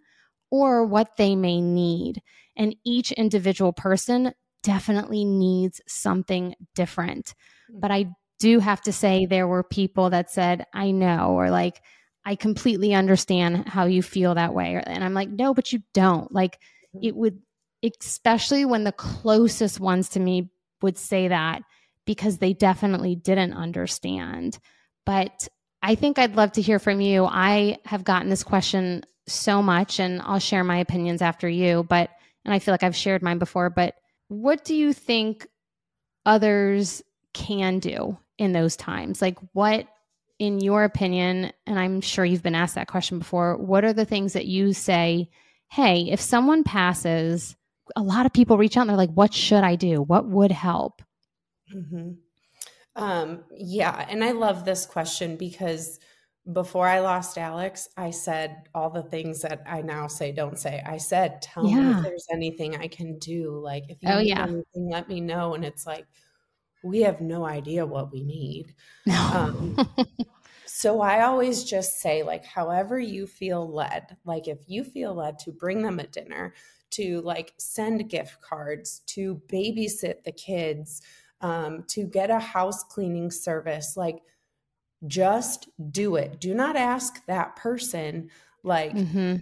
[0.51, 2.21] or what they may need.
[2.55, 7.33] And each individual person definitely needs something different.
[7.71, 7.79] Hmm.
[7.79, 8.09] But I
[8.41, 11.79] do have to say there were people that said, I know, or like,
[12.25, 14.81] I completely understand how you feel that way.
[14.83, 16.31] And I'm like, no, but you don't.
[16.33, 16.55] Like,
[16.95, 17.05] mm-hmm.
[17.05, 17.39] it would,
[18.01, 20.49] especially when the closest ones to me
[20.81, 21.61] would say that
[22.05, 24.57] because they definitely didn't understand.
[25.05, 25.47] But
[25.83, 27.25] I think I'd love to hear from you.
[27.25, 31.83] I have gotten this question so much, and I'll share my opinions after you.
[31.83, 32.09] But,
[32.43, 33.93] and I feel like I've shared mine before, but
[34.29, 35.47] what do you think
[36.25, 39.21] others can do in those times?
[39.21, 39.87] Like, what,
[40.39, 44.05] in your opinion, and I'm sure you've been asked that question before, what are the
[44.05, 45.29] things that you say,
[45.69, 47.55] hey, if someone passes,
[47.95, 50.01] a lot of people reach out and they're like, what should I do?
[50.01, 51.01] What would help?
[51.73, 52.11] Mm-hmm.
[52.95, 55.99] Um, yeah, and I love this question because
[56.51, 60.81] before I lost Alex, I said all the things that I now say don't say.
[60.85, 61.75] I said, "Tell yeah.
[61.75, 63.59] me if there's anything I can do.
[63.63, 64.43] Like if you oh, need yeah.
[64.43, 66.05] anything, let me know." And it's like
[66.83, 68.73] we have no idea what we need.
[69.05, 69.15] No.
[69.33, 69.87] Um,
[70.65, 74.17] so I always just say, like, however you feel led.
[74.25, 76.53] Like if you feel led to bring them a dinner,
[76.91, 81.01] to like send gift cards, to babysit the kids,
[81.41, 84.19] um, to get a house cleaning service, like
[85.07, 86.39] just do it.
[86.39, 88.29] Do not ask that person,
[88.63, 89.37] like, mm-hmm.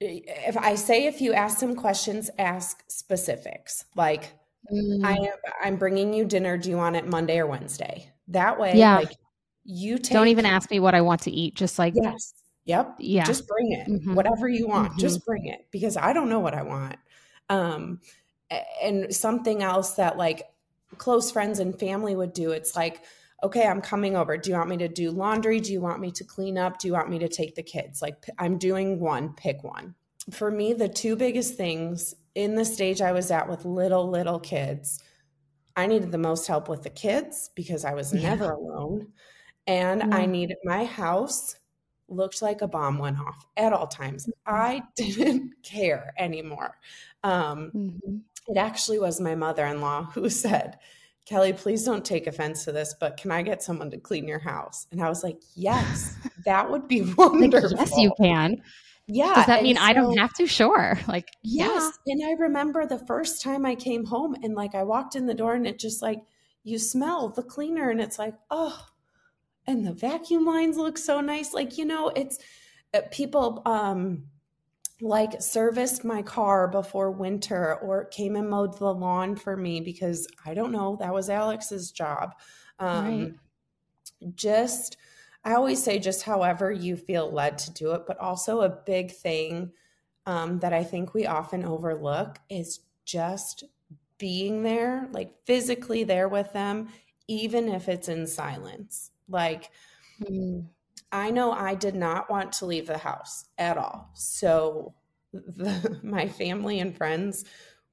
[0.00, 3.84] if I say if you ask them questions, ask specifics.
[3.94, 4.32] Like,
[4.72, 5.04] mm-hmm.
[5.04, 6.56] I am, I'm bringing you dinner.
[6.56, 8.10] Do you want it Monday or Wednesday?
[8.28, 8.98] That way, yeah.
[8.98, 9.16] like,
[9.64, 11.54] you take, don't even ask me what I want to eat.
[11.54, 12.32] Just like, yes,
[12.64, 13.88] yep, yeah, just bring it.
[13.88, 14.14] Mm-hmm.
[14.14, 15.30] Whatever you want, just mm-hmm.
[15.30, 16.96] bring it because I don't know what I want.
[17.48, 18.00] Um,
[18.82, 20.44] and something else that like
[20.98, 23.02] close friends and family would do, it's like,
[23.42, 24.36] okay, I'm coming over.
[24.36, 25.60] Do you want me to do laundry?
[25.60, 26.78] Do you want me to clean up?
[26.78, 28.02] Do you want me to take the kids?
[28.02, 29.94] Like, I'm doing one, pick one.
[30.30, 34.38] For me, the two biggest things in the stage I was at with little, little
[34.38, 35.02] kids,
[35.76, 38.30] I needed the most help with the kids because I was yeah.
[38.30, 39.08] never alone.
[39.66, 40.12] And mm-hmm.
[40.12, 41.56] I needed my house
[42.10, 44.26] looked like a bomb went off at all times.
[44.26, 44.54] Mm-hmm.
[44.54, 46.76] I didn't care anymore.
[47.22, 48.16] Um, mm-hmm.
[48.48, 50.78] It actually was my mother in law who said,
[51.26, 54.40] Kelly, please don't take offense to this, but can I get someone to clean your
[54.40, 54.86] house?
[54.90, 57.70] And I was like, yes, that would be wonderful.
[57.76, 58.60] yes, you can.
[59.12, 59.34] Yeah.
[59.34, 60.46] Does that mean so, I don't have to?
[60.46, 60.98] Sure.
[61.08, 61.98] Like, yes.
[62.06, 62.12] Yeah.
[62.12, 65.34] And I remember the first time I came home and like I walked in the
[65.34, 66.20] door and it just like,
[66.62, 68.86] you smell the cleaner and it's like, oh,
[69.66, 71.52] and the vacuum lines look so nice.
[71.52, 72.38] Like, you know, it's
[72.94, 74.26] uh, people, um,
[75.00, 80.28] like serviced my car before winter or came and mowed the lawn for me because
[80.46, 82.34] I don't know, that was Alex's job.
[82.78, 83.34] Um, right.
[84.36, 84.96] Just,
[85.44, 89.12] I always say, just however you feel led to do it, but also a big
[89.12, 89.72] thing
[90.26, 93.64] um, that I think we often overlook is just
[94.18, 96.88] being there, like physically there with them,
[97.26, 99.10] even if it's in silence.
[99.28, 99.70] Like,
[100.22, 100.66] mm.
[101.10, 104.10] I know I did not want to leave the house at all.
[104.14, 104.94] So
[105.32, 107.44] the, my family and friends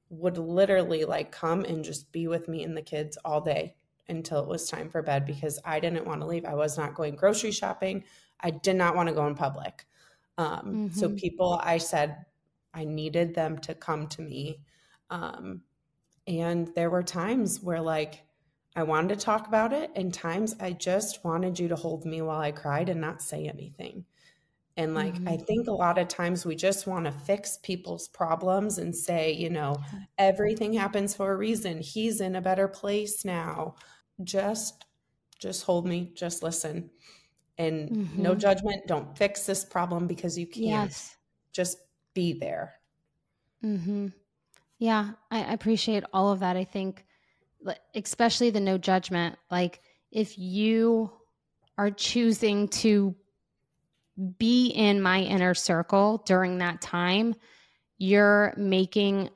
[0.09, 3.75] would literally like come and just be with me and the kids all day
[4.09, 6.45] until it was time for bed because I didn't want to leave.
[6.45, 8.03] I was not going grocery shopping.
[8.39, 9.85] I did not want to go in public.
[10.37, 10.87] Um, mm-hmm.
[10.89, 12.25] So people, I said
[12.73, 14.59] I needed them to come to me.
[15.09, 15.61] Um,
[16.27, 18.23] and there were times where like
[18.75, 22.21] I wanted to talk about it, and times I just wanted you to hold me
[22.21, 24.05] while I cried and not say anything.
[24.75, 25.27] And like, mm-hmm.
[25.27, 29.31] I think a lot of times we just want to fix people's problems and say,
[29.31, 29.77] you know,
[30.19, 31.81] everything happens for a reason.
[31.81, 33.73] He's in a better place now.
[34.23, 34.85] Just,
[35.39, 36.89] just hold me, just listen.
[37.57, 38.21] And mm-hmm.
[38.21, 38.87] no judgment.
[38.87, 40.65] Don't fix this problem because you can't.
[40.65, 41.15] Yes.
[41.51, 41.79] Just
[42.13, 42.75] be there.
[43.63, 44.07] Mm-hmm.
[44.77, 46.55] Yeah, I appreciate all of that.
[46.55, 47.03] I think
[47.95, 51.11] especially the no judgment like if you
[51.77, 53.15] are choosing to
[54.37, 57.35] be in my inner circle during that time
[57.97, 59.29] you're making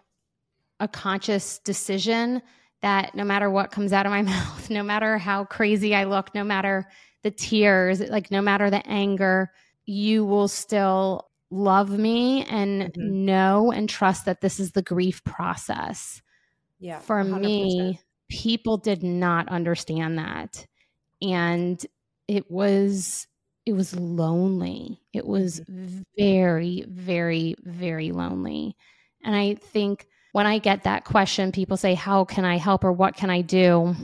[0.79, 2.41] a conscious decision
[2.81, 6.33] that no matter what comes out of my mouth no matter how crazy i look
[6.35, 6.87] no matter
[7.23, 9.51] the tears like no matter the anger
[9.85, 13.25] you will still love me and mm-hmm.
[13.25, 16.21] know and trust that this is the grief process
[16.79, 17.41] yeah for 100%.
[17.41, 20.65] me people did not understand that
[21.21, 21.85] and
[22.27, 23.27] it was
[23.65, 26.01] it was lonely it was mm-hmm.
[26.17, 28.75] very very very lonely
[29.23, 32.91] and i think when i get that question people say how can i help or
[32.91, 33.95] what can i do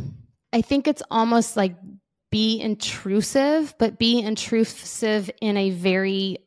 [0.54, 1.76] i think it's almost like
[2.32, 6.38] be intrusive but be intrusive in a very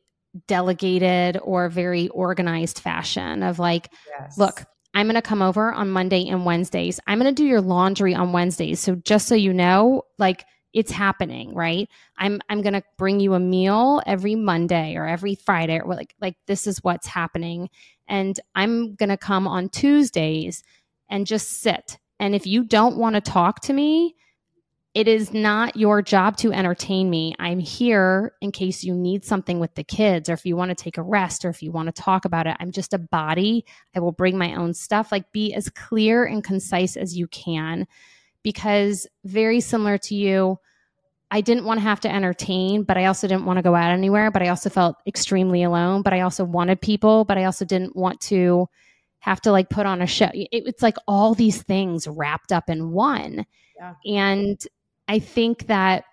[0.46, 4.38] delegated or very organized fashion of like yes.
[4.38, 4.64] look
[4.94, 6.98] I'm going to come over on Monday and Wednesdays.
[7.06, 8.80] I'm going to do your laundry on Wednesdays.
[8.80, 11.88] So just so you know, like it's happening, right?
[12.16, 16.14] I'm I'm going to bring you a meal every Monday or every Friday or like
[16.20, 17.68] like this is what's happening
[18.08, 20.62] and I'm going to come on Tuesdays
[21.08, 21.98] and just sit.
[22.18, 24.16] And if you don't want to talk to me,
[24.92, 27.34] it is not your job to entertain me.
[27.38, 30.74] I'm here in case you need something with the kids or if you want to
[30.74, 32.56] take a rest or if you want to talk about it.
[32.58, 33.64] I'm just a body.
[33.94, 35.12] I will bring my own stuff.
[35.12, 37.86] Like be as clear and concise as you can
[38.42, 40.58] because very similar to you,
[41.30, 43.92] I didn't want to have to entertain, but I also didn't want to go out
[43.92, 47.64] anywhere, but I also felt extremely alone, but I also wanted people, but I also
[47.64, 48.66] didn't want to
[49.20, 50.28] have to like put on a show.
[50.32, 53.46] It, it's like all these things wrapped up in one.
[53.76, 53.94] Yeah.
[54.04, 54.60] And
[55.06, 56.04] I think that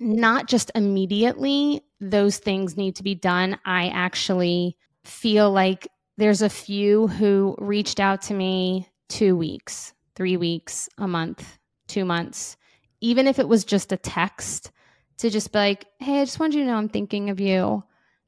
[0.00, 3.58] not just immediately those things need to be done.
[3.64, 10.36] I actually feel like there's a few who reached out to me two weeks, three
[10.36, 12.56] weeks, a month, two months,
[13.00, 14.72] even if it was just a text
[15.18, 17.84] to just be like, hey, I just wanted you to know I'm thinking of you.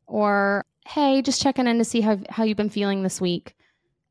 [0.06, 3.56] Or, hey, just checking in to see how, how you've been feeling this week.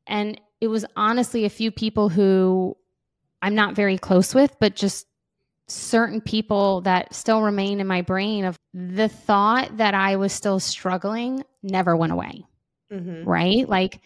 [0.06, 2.76] And it was honestly a few people who
[3.40, 5.06] I'm not very close with, but just
[5.66, 10.60] certain people that still remain in my brain of the thought that I was still
[10.60, 12.44] struggling never went away.
[12.92, 13.26] Mm-hmm.
[13.26, 13.66] Right?
[13.66, 14.00] Like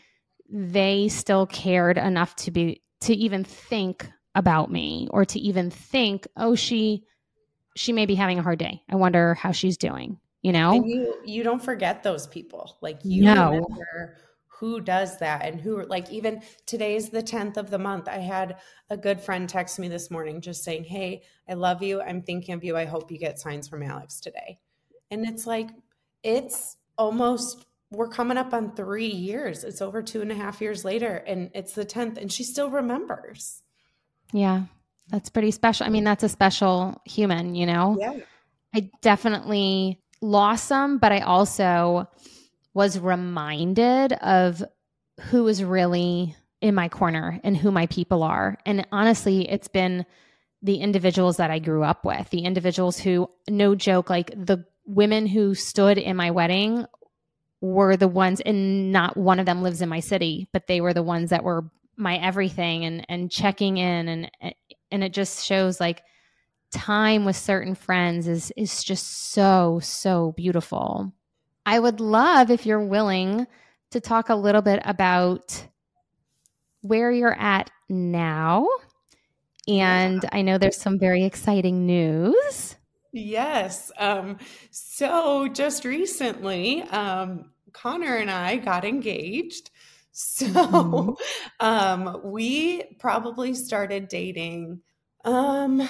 [0.49, 6.27] they still cared enough to be to even think about me or to even think,
[6.37, 7.05] oh, she
[7.77, 8.83] she may be having a hard day.
[8.89, 10.19] I wonder how she's doing.
[10.43, 12.77] You know, and you you don't forget those people.
[12.81, 13.51] Like you no.
[13.51, 18.19] remember who does that and who like even today's the 10th of the month i
[18.19, 18.57] had
[18.89, 22.55] a good friend text me this morning just saying hey i love you i'm thinking
[22.55, 24.57] of you i hope you get signs from alex today
[25.11, 25.71] and it's like
[26.23, 29.65] it's almost we're coming up on three years.
[29.65, 32.71] It's over two and a half years later and it's the 10th and she still
[32.71, 33.63] remembers.
[34.33, 34.65] Yeah
[35.11, 35.87] that's pretty special.
[35.87, 37.97] I mean that's a special human you know?
[37.99, 38.17] Yeah.
[38.75, 42.09] I definitely lost some but i also
[42.73, 44.65] was reminded of
[45.21, 48.59] who is really in my corner and who my people are.
[48.67, 50.05] And honestly, it's been
[50.63, 55.27] the individuals that I grew up with, the individuals who, no joke, like the women
[55.27, 56.87] who stood in my wedding
[57.65, 60.93] were the ones, and not one of them lives in my city, but they were
[60.93, 61.65] the ones that were
[61.97, 64.31] my everything and and checking in and
[64.91, 66.03] and it just shows like
[66.73, 71.13] time with certain friends is is just so so beautiful.
[71.65, 73.47] I would love if you're willing
[73.93, 75.67] to talk a little bit about
[76.83, 78.67] where you're at now.
[79.67, 80.29] And yeah.
[80.33, 82.77] I know there's some very exciting news.
[83.13, 83.91] Yes.
[83.97, 84.39] Um,
[84.71, 89.71] so just recently, um, Connor and I got engaged.
[90.17, 91.15] So mm-hmm.
[91.59, 94.81] um, we probably started dating
[95.25, 95.89] um,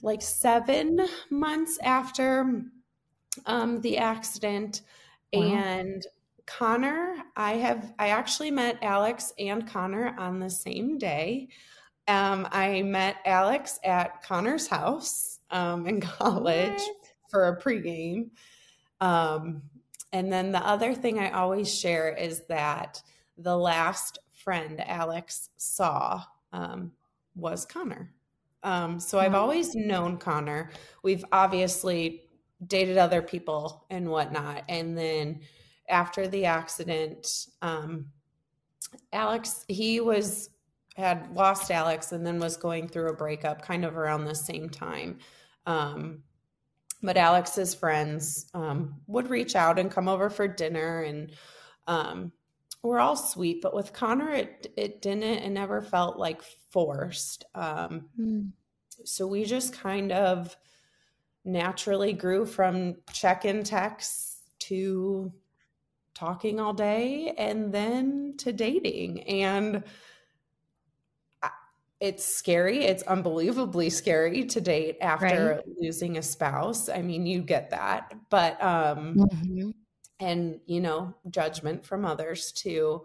[0.00, 2.62] like seven months after
[3.46, 4.82] um, the accident.
[5.32, 5.42] Wow.
[5.42, 6.06] And
[6.46, 11.48] Connor, I have I actually met Alex and Connor on the same day.
[12.06, 17.10] Um, I met Alex at Connor's house um, in college what?
[17.30, 18.30] for a pregame.
[19.00, 19.62] Um,
[20.14, 23.02] and then the other thing I always share is that
[23.36, 26.22] the last friend Alex saw
[26.52, 26.92] um,
[27.34, 28.14] was Connor.
[28.62, 30.70] Um, so I've always known Connor.
[31.02, 32.22] We've obviously
[32.64, 34.62] dated other people and whatnot.
[34.68, 35.40] And then
[35.88, 38.06] after the accident, um,
[39.12, 40.50] Alex, he was
[40.94, 44.70] had lost Alex and then was going through a breakup kind of around the same
[44.70, 45.18] time.
[45.66, 46.22] Um,
[47.02, 51.32] but Alex's friends um, would reach out and come over for dinner, and
[51.86, 52.32] um,
[52.82, 53.60] we're all sweet.
[53.62, 55.22] But with Connor, it it didn't.
[55.22, 57.44] It never felt like forced.
[57.56, 58.50] Mm.
[59.04, 60.56] So we just kind of
[61.44, 65.32] naturally grew from check in texts to
[66.14, 69.22] talking all day and then to dating.
[69.24, 69.84] And
[72.00, 72.84] it's scary.
[72.84, 75.64] It's unbelievably scary to date after right.
[75.80, 76.88] losing a spouse.
[76.88, 78.12] I mean, you get that.
[78.30, 79.70] But, um, mm-hmm.
[80.20, 83.04] and, you know, judgment from others too.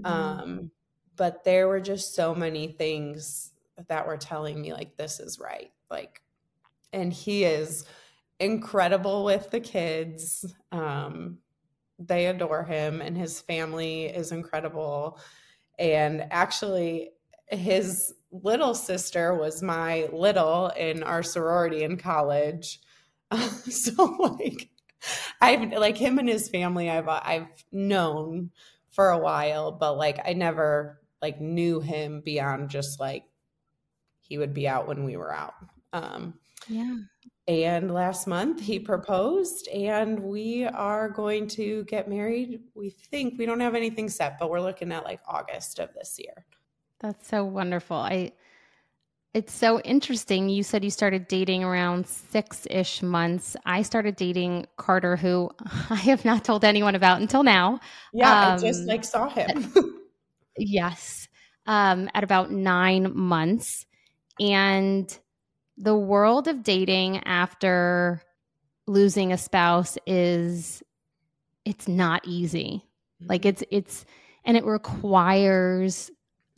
[0.00, 0.12] Mm-hmm.
[0.12, 0.70] Um,
[1.16, 3.52] but there were just so many things
[3.88, 5.70] that were telling me, like, this is right.
[5.90, 6.22] Like,
[6.92, 7.84] and he is
[8.38, 10.44] incredible with the kids.
[10.72, 11.38] Um,
[11.98, 15.20] they adore him, and his family is incredible.
[15.78, 17.10] And actually,
[17.48, 22.80] his little sister was my little in our sorority in college.
[23.68, 24.04] so
[24.40, 24.70] like
[25.40, 28.50] I've like him and his family I've I've known
[28.90, 33.24] for a while, but like I never like knew him beyond just like
[34.20, 35.54] he would be out when we were out.
[35.92, 36.34] Um
[36.68, 36.96] yeah.
[37.48, 42.60] And last month he proposed, and we are going to get married.
[42.74, 46.16] We think we don't have anything set, but we're looking at like August of this
[46.18, 46.46] year.
[47.00, 47.96] That's so wonderful.
[47.96, 48.32] I
[49.32, 50.48] it's so interesting.
[50.48, 53.56] You said you started dating around six ish months.
[53.64, 55.50] I started dating Carter, who
[55.90, 57.80] I have not told anyone about until now.
[58.12, 59.72] Yeah, um, I just like saw him.
[60.56, 61.28] yes,
[61.66, 63.86] um, at about nine months,
[64.40, 65.16] and
[65.76, 68.22] the world of dating after
[68.86, 70.82] losing a spouse is
[71.64, 72.84] it's not easy.
[73.22, 73.30] Mm-hmm.
[73.30, 74.04] Like it's it's
[74.44, 76.10] and it requires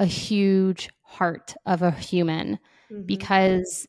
[0.02, 2.58] a huge heart of a human
[2.90, 3.02] mm-hmm.
[3.02, 3.86] because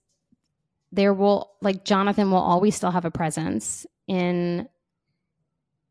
[0.91, 4.70] there will like Jonathan will always still have a presence in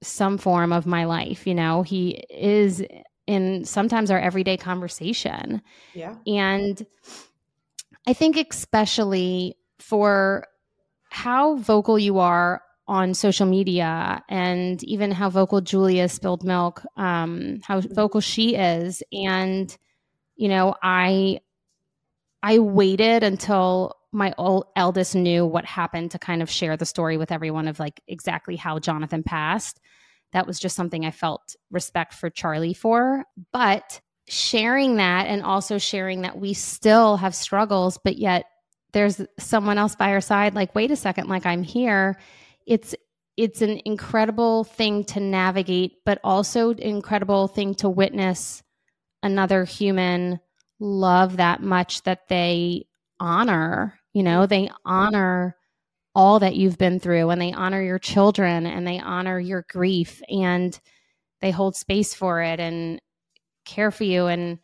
[0.00, 2.84] some form of my life you know he is
[3.26, 5.62] in sometimes our everyday conversation
[5.94, 6.84] yeah and
[8.08, 10.44] i think especially for
[11.08, 17.60] how vocal you are on social media and even how vocal Julia spilled milk, um,
[17.62, 19.04] how vocal she is.
[19.12, 19.74] And,
[20.36, 21.40] you know, I
[22.42, 24.34] I waited until my
[24.76, 28.56] eldest knew what happened to kind of share the story with everyone of like exactly
[28.56, 29.80] how Jonathan passed.
[30.32, 33.24] That was just something I felt respect for Charlie for.
[33.52, 38.46] But sharing that and also sharing that we still have struggles, but yet
[38.92, 42.18] there's someone else by our side, like, wait a second, like I'm here
[42.66, 42.94] it's
[43.36, 48.62] it's an incredible thing to navigate, but also incredible thing to witness
[49.22, 50.40] another human
[50.80, 52.86] love that much that they
[53.20, 53.98] honor.
[54.12, 55.56] You know, they honor
[56.14, 60.20] all that you've been through and they honor your children and they honor your grief
[60.28, 60.78] and
[61.40, 63.00] they hold space for it and
[63.64, 64.26] care for you.
[64.26, 64.58] And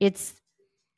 [0.00, 0.34] it's,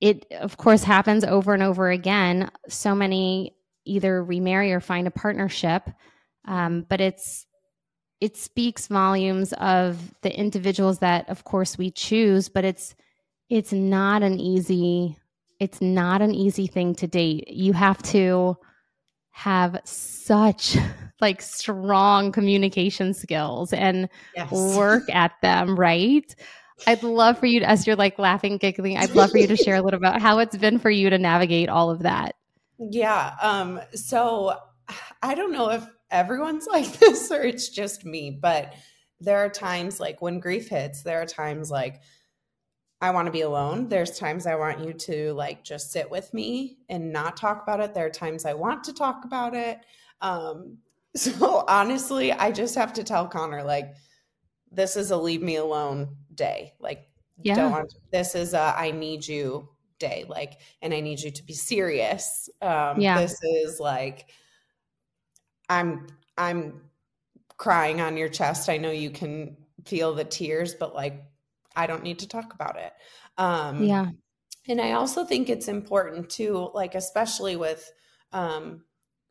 [0.00, 2.50] it of course happens over and over again.
[2.68, 3.54] So many
[3.84, 5.90] either remarry or find a partnership.
[6.46, 7.46] Um, but it's
[8.20, 12.48] it speaks volumes of the individuals that, of course, we choose.
[12.48, 12.94] But it's
[13.48, 15.16] it's not an easy
[15.58, 17.48] it's not an easy thing to date.
[17.48, 18.56] You have to
[19.30, 20.76] have such
[21.20, 24.50] like strong communication skills and yes.
[24.50, 26.34] work at them, right?
[26.86, 29.56] I'd love for you to, as you're like laughing, giggling, I'd love for you to
[29.56, 32.36] share a little about how it's been for you to navigate all of that.
[32.78, 33.34] Yeah.
[33.42, 34.54] Um, so
[35.22, 38.74] I don't know if everyone's like this or it's just me, but
[39.20, 42.00] there are times like when grief hits, there are times like
[43.02, 43.88] I want to be alone.
[43.88, 47.80] There's times I want you to like just sit with me and not talk about
[47.80, 47.94] it.
[47.94, 49.78] There are times I want to talk about it.
[50.20, 50.78] Um,
[51.16, 53.94] so honestly, I just have to tell Connor like
[54.70, 56.74] this is a leave me alone day.
[56.78, 57.08] Like
[57.42, 57.56] yeah.
[57.56, 59.68] don't want, this is a I need you
[60.00, 63.20] day like and i need you to be serious um yeah.
[63.20, 64.30] this is like
[65.70, 66.06] i'm
[66.36, 66.80] i'm
[67.56, 69.56] crying on your chest i know you can
[69.86, 71.24] feel the tears but like
[71.76, 72.92] i don't need to talk about it
[73.38, 74.06] um yeah
[74.68, 77.90] and i also think it's important too like especially with
[78.32, 78.84] um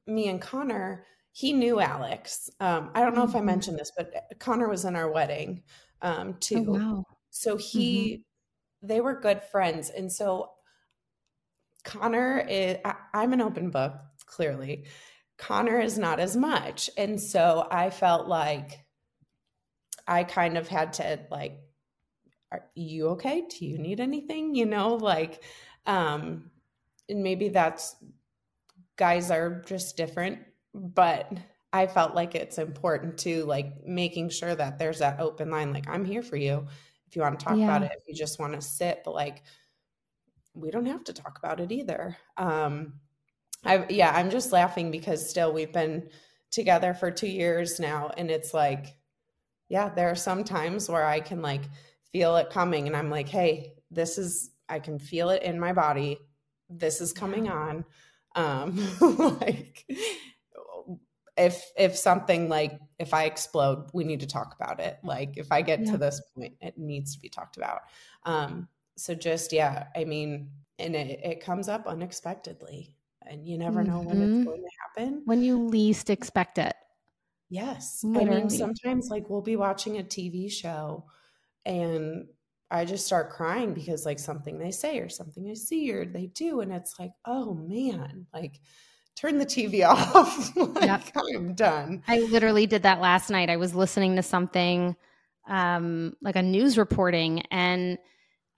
[0.07, 3.29] me and connor he knew alex um i don't know mm-hmm.
[3.29, 3.45] if i mm-hmm.
[3.45, 5.61] mentioned this but connor was in our wedding
[6.01, 7.03] um oh, too oh, wow.
[7.29, 8.87] so he mm-hmm.
[8.87, 10.49] they were good friends and so
[11.83, 13.93] Connor is, I, I'm an open book,
[14.25, 14.85] clearly.
[15.39, 16.89] Connor is not as much.
[16.97, 18.85] And so I felt like
[20.05, 21.59] I kind of had to like,
[22.51, 23.45] are you okay?
[23.49, 24.53] Do you need anything?
[24.53, 25.41] You know, like,
[25.85, 26.51] um,
[27.07, 27.95] and maybe that's
[28.97, 30.39] guys are just different,
[30.73, 31.31] but
[31.71, 35.71] I felt like it's important to like making sure that there's that open line.
[35.71, 36.67] Like, I'm here for you
[37.07, 37.63] if you want to talk yeah.
[37.63, 39.43] about it, if you just want to sit, but like,
[40.53, 42.17] we don't have to talk about it either.
[42.35, 42.93] Um,
[43.63, 46.09] I yeah, I'm just laughing because still we've been
[46.51, 48.95] together for two years now, and it's like,
[49.67, 51.63] yeah, there are some times where I can like
[52.11, 55.73] feel it coming, and I'm like, hey, this is I can feel it in my
[55.73, 56.19] body.
[56.69, 57.85] This is coming on.
[58.35, 58.77] Um,
[59.41, 59.85] like
[61.37, 64.99] if if something like if I explode, we need to talk about it.
[65.03, 65.91] Like if I get yeah.
[65.91, 67.81] to this point, it needs to be talked about.
[68.23, 68.67] Um,
[68.99, 72.93] so just yeah i mean and it, it comes up unexpectedly
[73.29, 74.07] and you never know mm-hmm.
[74.07, 74.43] when it's mm-hmm.
[74.43, 76.75] going to happen when you least expect it
[77.49, 78.37] yes Literally.
[78.37, 81.05] i mean sometimes like we'll be watching a tv show
[81.65, 82.25] and
[82.71, 86.27] i just start crying because like something they say or something i see or they
[86.27, 88.59] do and it's like oh man like
[89.15, 91.03] turn the tv off like yep.
[91.35, 94.95] i'm done i literally did that last night i was listening to something
[95.47, 97.97] um like a news reporting and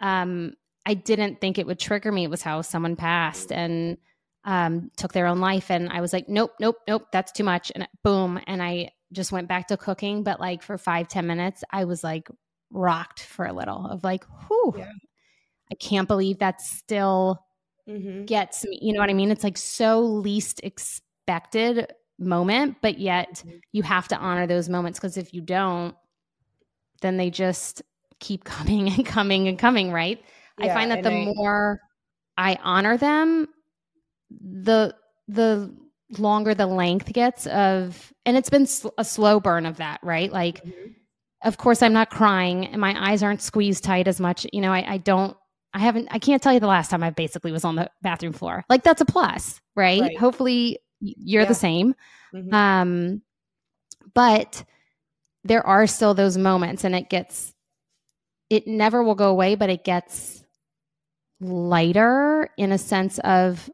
[0.01, 0.55] um,
[0.85, 2.23] I didn't think it would trigger me.
[2.23, 3.97] It was how someone passed and
[4.43, 5.69] um, took their own life.
[5.69, 7.71] And I was like, nope, nope, nope, that's too much.
[7.73, 8.39] And boom.
[8.47, 10.23] And I just went back to cooking.
[10.23, 12.27] But like for five ten minutes, I was like
[12.71, 14.91] rocked for a little of like, whew, yeah.
[15.71, 17.43] I can't believe that still
[17.87, 18.25] mm-hmm.
[18.25, 18.79] gets me.
[18.81, 19.31] You know what I mean?
[19.31, 23.57] It's like so least expected moment, but yet mm-hmm.
[23.71, 25.95] you have to honor those moments because if you don't,
[27.01, 27.81] then they just
[28.19, 30.23] keep coming and coming and coming, right?
[30.59, 31.79] Yeah, I find that the I, more
[32.37, 33.47] I honor them,
[34.39, 34.95] the
[35.27, 35.73] the
[36.17, 40.31] longer the length gets of and it's been sl- a slow burn of that, right?
[40.31, 40.91] Like mm-hmm.
[41.43, 44.45] of course I'm not crying and my eyes aren't squeezed tight as much.
[44.51, 45.35] You know, I, I don't
[45.73, 48.33] I haven't I can't tell you the last time I basically was on the bathroom
[48.33, 48.63] floor.
[48.69, 50.01] Like that's a plus, right?
[50.01, 50.17] right.
[50.17, 51.47] Hopefully you're yeah.
[51.47, 51.95] the same.
[52.33, 52.53] Mm-hmm.
[52.53, 53.21] Um
[54.13, 54.63] but
[55.43, 57.53] there are still those moments and it gets
[58.49, 60.43] it never will go away, but it gets
[61.39, 63.69] lighter in a sense of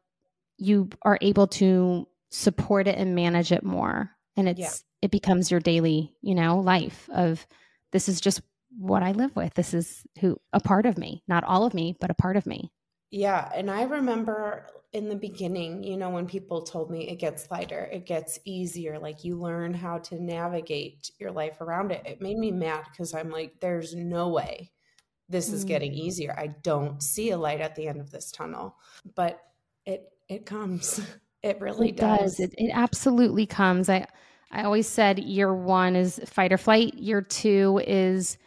[0.58, 4.10] you are able to support it and manage it more.
[4.36, 4.70] And it's yeah.
[5.02, 7.46] it becomes your daily you know life of
[7.92, 8.42] this is just
[8.78, 9.54] what i live with.
[9.54, 12.46] This is who a part of me not all of me but a part of
[12.46, 12.72] me.
[13.10, 13.50] Yeah.
[13.54, 17.90] And i remember in the beginning you know when people told me it gets lighter
[17.92, 22.02] it gets easier like you learn how to navigate your life around it.
[22.06, 24.70] It made me mad because i'm like there's no way
[25.28, 25.68] this is mm.
[25.68, 26.34] getting easier.
[26.36, 28.76] I don't see a light at the end of this tunnel.
[29.14, 29.40] But
[29.84, 31.00] it it comes
[31.42, 32.40] it really it does, does.
[32.40, 34.06] It, it absolutely comes i
[34.50, 38.38] i always said year one is fight or flight year two is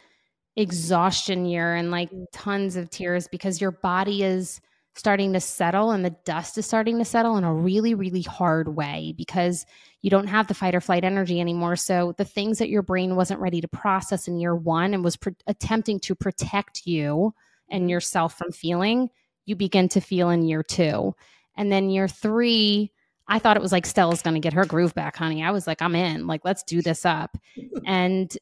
[0.56, 2.24] exhaustion year and like mm.
[2.32, 4.60] tons of tears because your body is
[4.94, 8.76] starting to settle and the dust is starting to settle in a really really hard
[8.76, 9.64] way because
[10.02, 13.16] you don't have the fight or flight energy anymore so the things that your brain
[13.16, 17.32] wasn't ready to process in year 1 and was pr- attempting to protect you
[17.70, 17.88] and mm-hmm.
[17.88, 19.08] yourself from feeling
[19.46, 21.14] you begin to feel in year 2
[21.56, 22.92] and then year three,
[23.28, 25.42] I thought it was like Stella's going to get her groove back, honey.
[25.42, 26.26] I was like, I'm in.
[26.26, 27.36] Like, let's do this up.
[27.86, 28.36] and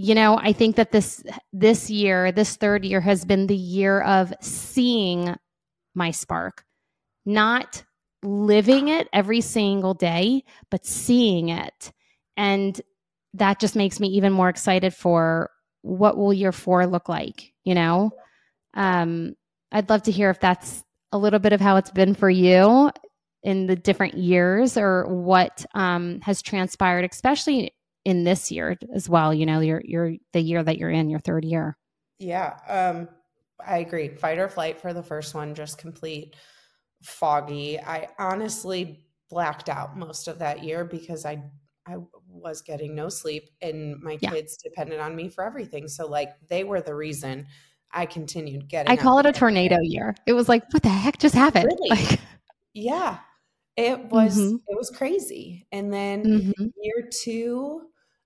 [0.00, 4.00] you know, I think that this this year, this third year has been the year
[4.02, 5.34] of seeing
[5.94, 6.64] my spark,
[7.26, 7.82] not
[8.22, 11.92] living it every single day, but seeing it.
[12.36, 12.80] And
[13.34, 15.50] that just makes me even more excited for
[15.82, 18.12] what will year 4 look like, you know?
[18.74, 19.34] Um
[19.72, 22.90] I'd love to hear if that's a little bit of how it's been for you
[23.42, 27.72] in the different years or what um, has transpired, especially
[28.04, 29.32] in this year as well.
[29.32, 31.76] You know, you're, you're the year that you're in, your third year.
[32.18, 32.56] Yeah.
[32.68, 33.08] Um,
[33.64, 34.08] I agree.
[34.08, 36.36] Fight or flight for the first one, just complete
[37.02, 37.78] foggy.
[37.78, 41.42] I honestly blacked out most of that year because I
[41.86, 41.96] I
[42.28, 44.30] was getting no sleep and my yeah.
[44.30, 45.88] kids depended on me for everything.
[45.88, 47.46] So like they were the reason
[47.92, 48.90] I continued getting.
[48.90, 50.14] I call it a tornado year.
[50.26, 51.66] It was like, what the heck just happened?
[51.66, 51.88] Really?
[52.10, 52.20] Like,
[52.74, 53.18] yeah,
[53.76, 54.38] it was.
[54.38, 54.56] Mm-hmm.
[54.68, 55.66] It was crazy.
[55.72, 56.66] And then mm-hmm.
[56.80, 57.82] year two,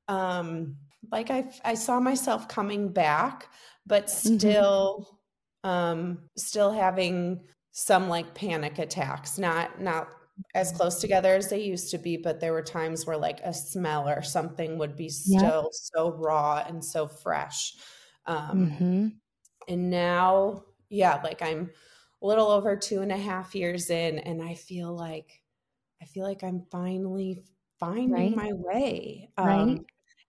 [0.08, 0.76] um,
[1.10, 3.48] like I, I saw myself coming back,
[3.86, 4.36] but mm-hmm.
[4.36, 5.20] still,
[5.64, 5.70] mm-hmm.
[5.70, 9.38] um, still having some like panic attacks.
[9.38, 10.08] Not not
[10.54, 13.54] as close together as they used to be, but there were times where like a
[13.54, 15.72] smell or something would be still yep.
[15.72, 17.74] so raw and so fresh.
[18.26, 19.08] Um, mm-hmm
[19.68, 21.70] and now yeah like i'm
[22.22, 25.42] a little over two and a half years in and i feel like
[26.00, 27.42] i feel like i'm finally
[27.78, 28.36] finding right.
[28.36, 29.48] my way right.
[29.48, 29.84] um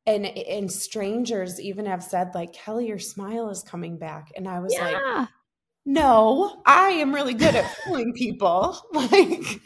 [0.06, 4.60] and and strangers even have said like kelly your smile is coming back and i
[4.60, 4.86] was yeah.
[5.20, 5.30] like
[5.86, 9.62] no i am really good at fooling people like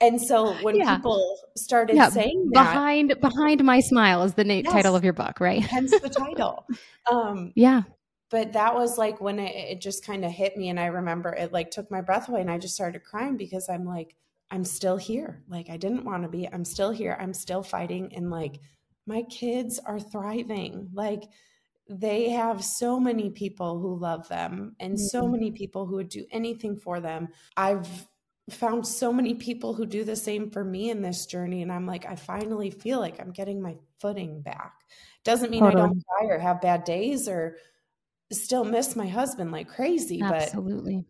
[0.00, 0.96] and so when yeah.
[0.96, 2.08] people started yeah.
[2.08, 5.62] saying that, behind behind my smile is the na- yes, title of your book right
[5.62, 6.64] hence the title
[7.10, 7.82] um yeah
[8.30, 11.30] but that was like when it, it just kind of hit me and i remember
[11.30, 14.14] it like took my breath away and i just started crying because i'm like
[14.50, 15.42] i'm still here.
[15.48, 17.16] Like i didn't want to be i'm still here.
[17.20, 18.60] I'm still fighting and like
[19.06, 20.90] my kids are thriving.
[20.92, 21.24] Like
[21.88, 25.04] they have so many people who love them and mm-hmm.
[25.06, 27.28] so many people who would do anything for them.
[27.56, 27.88] I've
[28.50, 31.84] found so many people who do the same for me in this journey and i'm
[31.84, 34.72] like i finally feel like i'm getting my footing back.
[35.22, 35.82] Doesn't mean totally.
[35.82, 37.58] i don't cry or have bad days or
[38.32, 41.06] still miss my husband like crazy absolutely.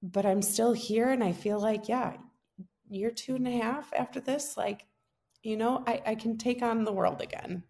[0.00, 2.14] but but i'm still here and i feel like yeah
[2.88, 4.84] year two and a half after this like
[5.42, 7.62] you know i, I can take on the world again.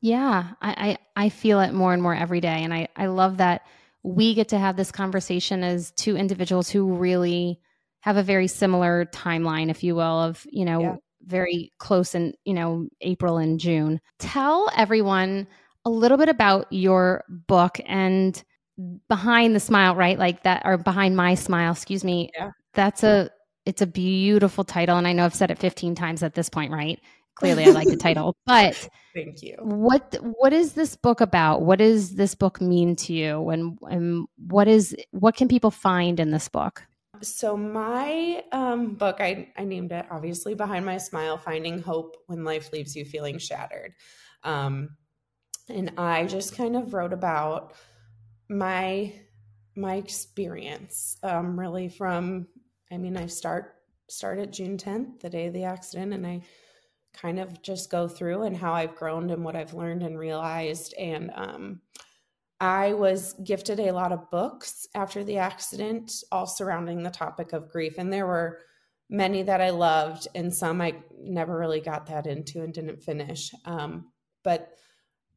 [0.00, 3.36] Yeah I, I i feel it more and more every day and i i love
[3.36, 3.62] that
[4.02, 7.60] we get to have this conversation as two individuals who really
[8.00, 10.96] have a very similar timeline if you will of you know yeah.
[11.24, 14.00] very close in you know april and june.
[14.18, 15.46] Tell everyone
[15.84, 18.42] a little bit about your book and
[19.08, 20.18] behind the smile, right?
[20.18, 22.30] Like that, or behind my smile, excuse me.
[22.36, 22.50] Yeah.
[22.74, 23.30] That's a,
[23.66, 24.96] it's a beautiful title.
[24.96, 27.00] And I know I've said it 15 times at this point, right?
[27.34, 29.56] Clearly I like the title, but thank you.
[29.60, 31.62] What, what is this book about?
[31.62, 33.48] What does this book mean to you?
[33.50, 36.84] And, and what is, what can people find in this book?
[37.22, 42.44] So my um, book, I, I named it obviously behind my smile, finding hope when
[42.44, 43.94] life leaves you feeling shattered.
[44.42, 44.96] Um,
[45.68, 47.74] and I just kind of wrote about
[48.48, 49.14] my
[49.74, 52.46] my experience um, really from
[52.90, 53.76] I mean I start
[54.12, 56.42] start at June 10th, the day of the accident, and I
[57.14, 60.94] kind of just go through and how I've grown and what I've learned and realized.
[60.98, 61.80] And um,
[62.60, 67.70] I was gifted a lot of books after the accident, all surrounding the topic of
[67.70, 67.94] grief.
[67.98, 68.60] And there were
[69.10, 73.50] many that I loved, and some I never really got that into and didn't finish.
[73.64, 74.74] Um, but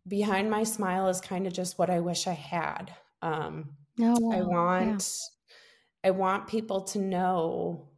[0.07, 2.93] behind my smile is kind of just what I wish I had.
[3.21, 5.09] Um, oh, I want,
[6.03, 6.09] yeah.
[6.09, 7.89] I want people to know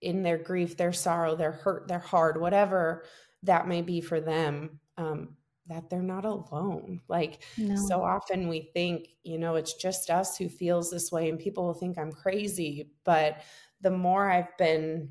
[0.00, 3.04] in their grief, their sorrow, their hurt, their hard, whatever
[3.44, 5.36] that may be for them, um,
[5.66, 7.00] that they're not alone.
[7.08, 7.76] Like no.
[7.76, 11.66] so often we think, you know, it's just us who feels this way, and people
[11.66, 12.90] will think I'm crazy.
[13.04, 13.40] But
[13.80, 15.10] the more I've been,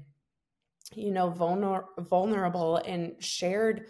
[0.94, 3.86] you know, vulner- vulnerable and shared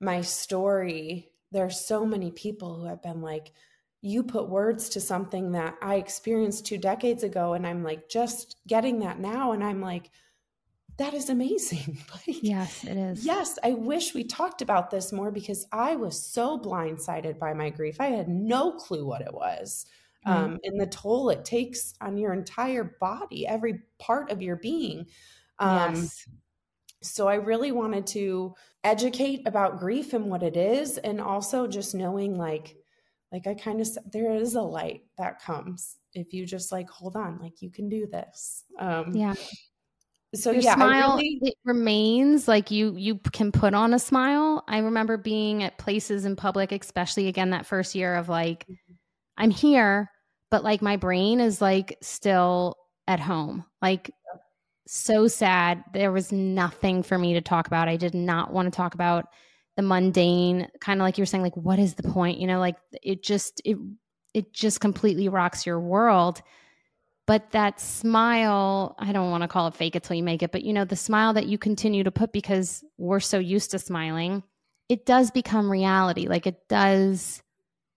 [0.00, 3.52] my story, there's so many people who have been like,
[4.00, 8.56] you put words to something that I experienced two decades ago, and I'm like just
[8.66, 10.10] getting that now, and I'm like
[10.98, 11.98] that is amazing.
[12.12, 13.24] like, yes, it is.
[13.24, 17.70] Yes, I wish we talked about this more because I was so blindsided by my
[17.70, 17.96] grief.
[18.00, 19.86] I had no clue what it was.
[20.26, 20.44] Mm-hmm.
[20.44, 25.06] Um, and the toll it takes on your entire body, every part of your being.
[25.58, 26.28] Um, yes.
[27.02, 31.94] So I really wanted to educate about grief and what it is, and also just
[31.94, 32.76] knowing, like,
[33.30, 37.16] like I kind of there is a light that comes if you just like hold
[37.16, 38.64] on, like you can do this.
[38.78, 39.34] Um, yeah
[40.34, 41.38] so Your yeah, smile really...
[41.42, 44.64] it remains like you you can put on a smile.
[44.66, 48.94] I remember being at places in public, especially again that first year of like mm-hmm.
[49.36, 50.10] I'm here,
[50.50, 52.76] but like my brain is like still
[53.06, 53.64] at home.
[53.82, 54.10] Like
[54.86, 55.84] so sad.
[55.92, 57.88] There was nothing for me to talk about.
[57.88, 59.26] I did not want to talk about
[59.76, 62.38] the mundane, kind of like you were saying like what is the point?
[62.38, 63.78] You know, like it just it
[64.34, 66.42] it just completely rocks your world
[67.26, 70.52] but that smile i don't want to call it fake it till you make it
[70.52, 73.78] but you know the smile that you continue to put because we're so used to
[73.78, 74.42] smiling
[74.88, 77.42] it does become reality like it does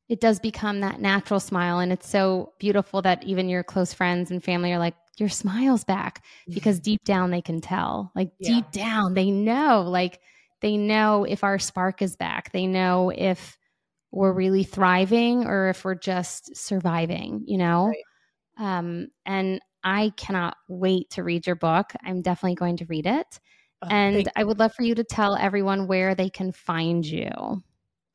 [0.07, 4.31] it does become that natural smile and it's so beautiful that even your close friends
[4.31, 8.55] and family are like your smile's back because deep down they can tell like yeah.
[8.55, 10.19] deep down they know like
[10.61, 13.57] they know if our spark is back they know if
[14.11, 18.03] we're really thriving or if we're just surviving you know right.
[18.57, 21.93] Um, and I cannot wait to read your book.
[22.03, 23.39] I'm definitely going to read it.
[23.81, 27.63] Oh, and I would love for you to tell everyone where they can find you.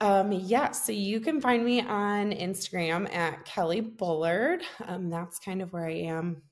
[0.01, 4.63] Um, yeah, so you can find me on Instagram at Kelly Bullard.
[4.87, 6.43] Um, that's kind of where I am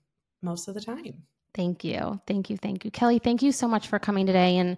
[0.42, 1.22] most of the time.
[1.54, 2.20] Thank you.
[2.26, 2.56] Thank you.
[2.56, 2.90] Thank you.
[2.90, 4.76] Kelly, thank you so much for coming today and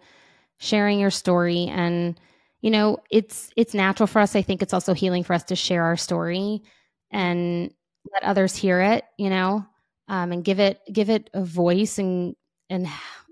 [0.58, 1.66] sharing your story.
[1.66, 2.18] And,
[2.60, 4.36] you know, it's it's natural for us.
[4.36, 6.62] I think it's also healing for us to share our story.
[7.10, 7.74] And
[8.12, 9.66] let others hear it, you know,
[10.08, 12.34] um, and give it give it a voice and
[12.68, 12.86] and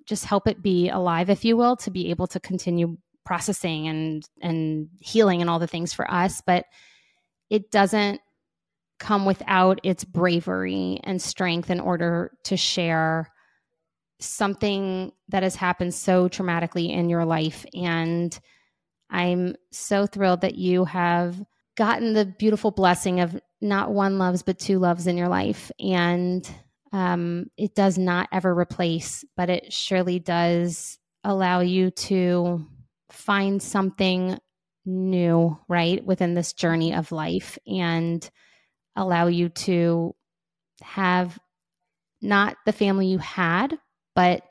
[0.07, 4.29] just help it be alive, if you will, to be able to continue processing and
[4.41, 6.43] and healing and all the things for us.
[6.45, 6.66] But
[7.51, 8.20] it doesn't
[8.99, 13.30] come without its bravery and strength in order to share
[14.20, 17.64] something that has happened so traumatically in your life.
[17.74, 18.38] And
[19.11, 21.40] I'm so thrilled that you have
[21.76, 25.70] gotten the beautiful blessing of not one loves, but two loves in your life.
[25.78, 26.49] And
[26.92, 32.66] um, it does not ever replace, but it surely does allow you to
[33.11, 34.38] find something
[34.84, 38.28] new, right, within this journey of life and
[38.99, 40.14] allow you to
[40.82, 41.38] have
[42.20, 43.78] not the family you had,
[44.14, 44.42] but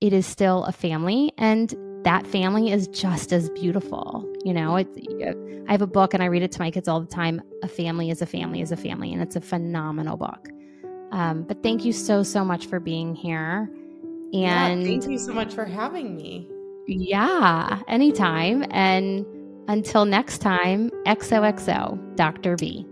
[0.00, 1.32] it is still a family.
[1.38, 1.74] And
[2.04, 4.30] that family is just as beautiful.
[4.44, 4.98] You know, it's,
[5.68, 7.40] I have a book and I read it to my kids all the time.
[7.62, 10.48] A family is a family is a family, and it's a phenomenal book.
[11.12, 13.70] Um, but thank you so, so much for being here.
[14.34, 16.50] And yeah, thank you so much for having me.
[16.86, 18.66] Yeah, anytime.
[18.70, 19.24] And
[19.68, 22.56] until next time, XOXO, Dr.
[22.56, 22.86] B.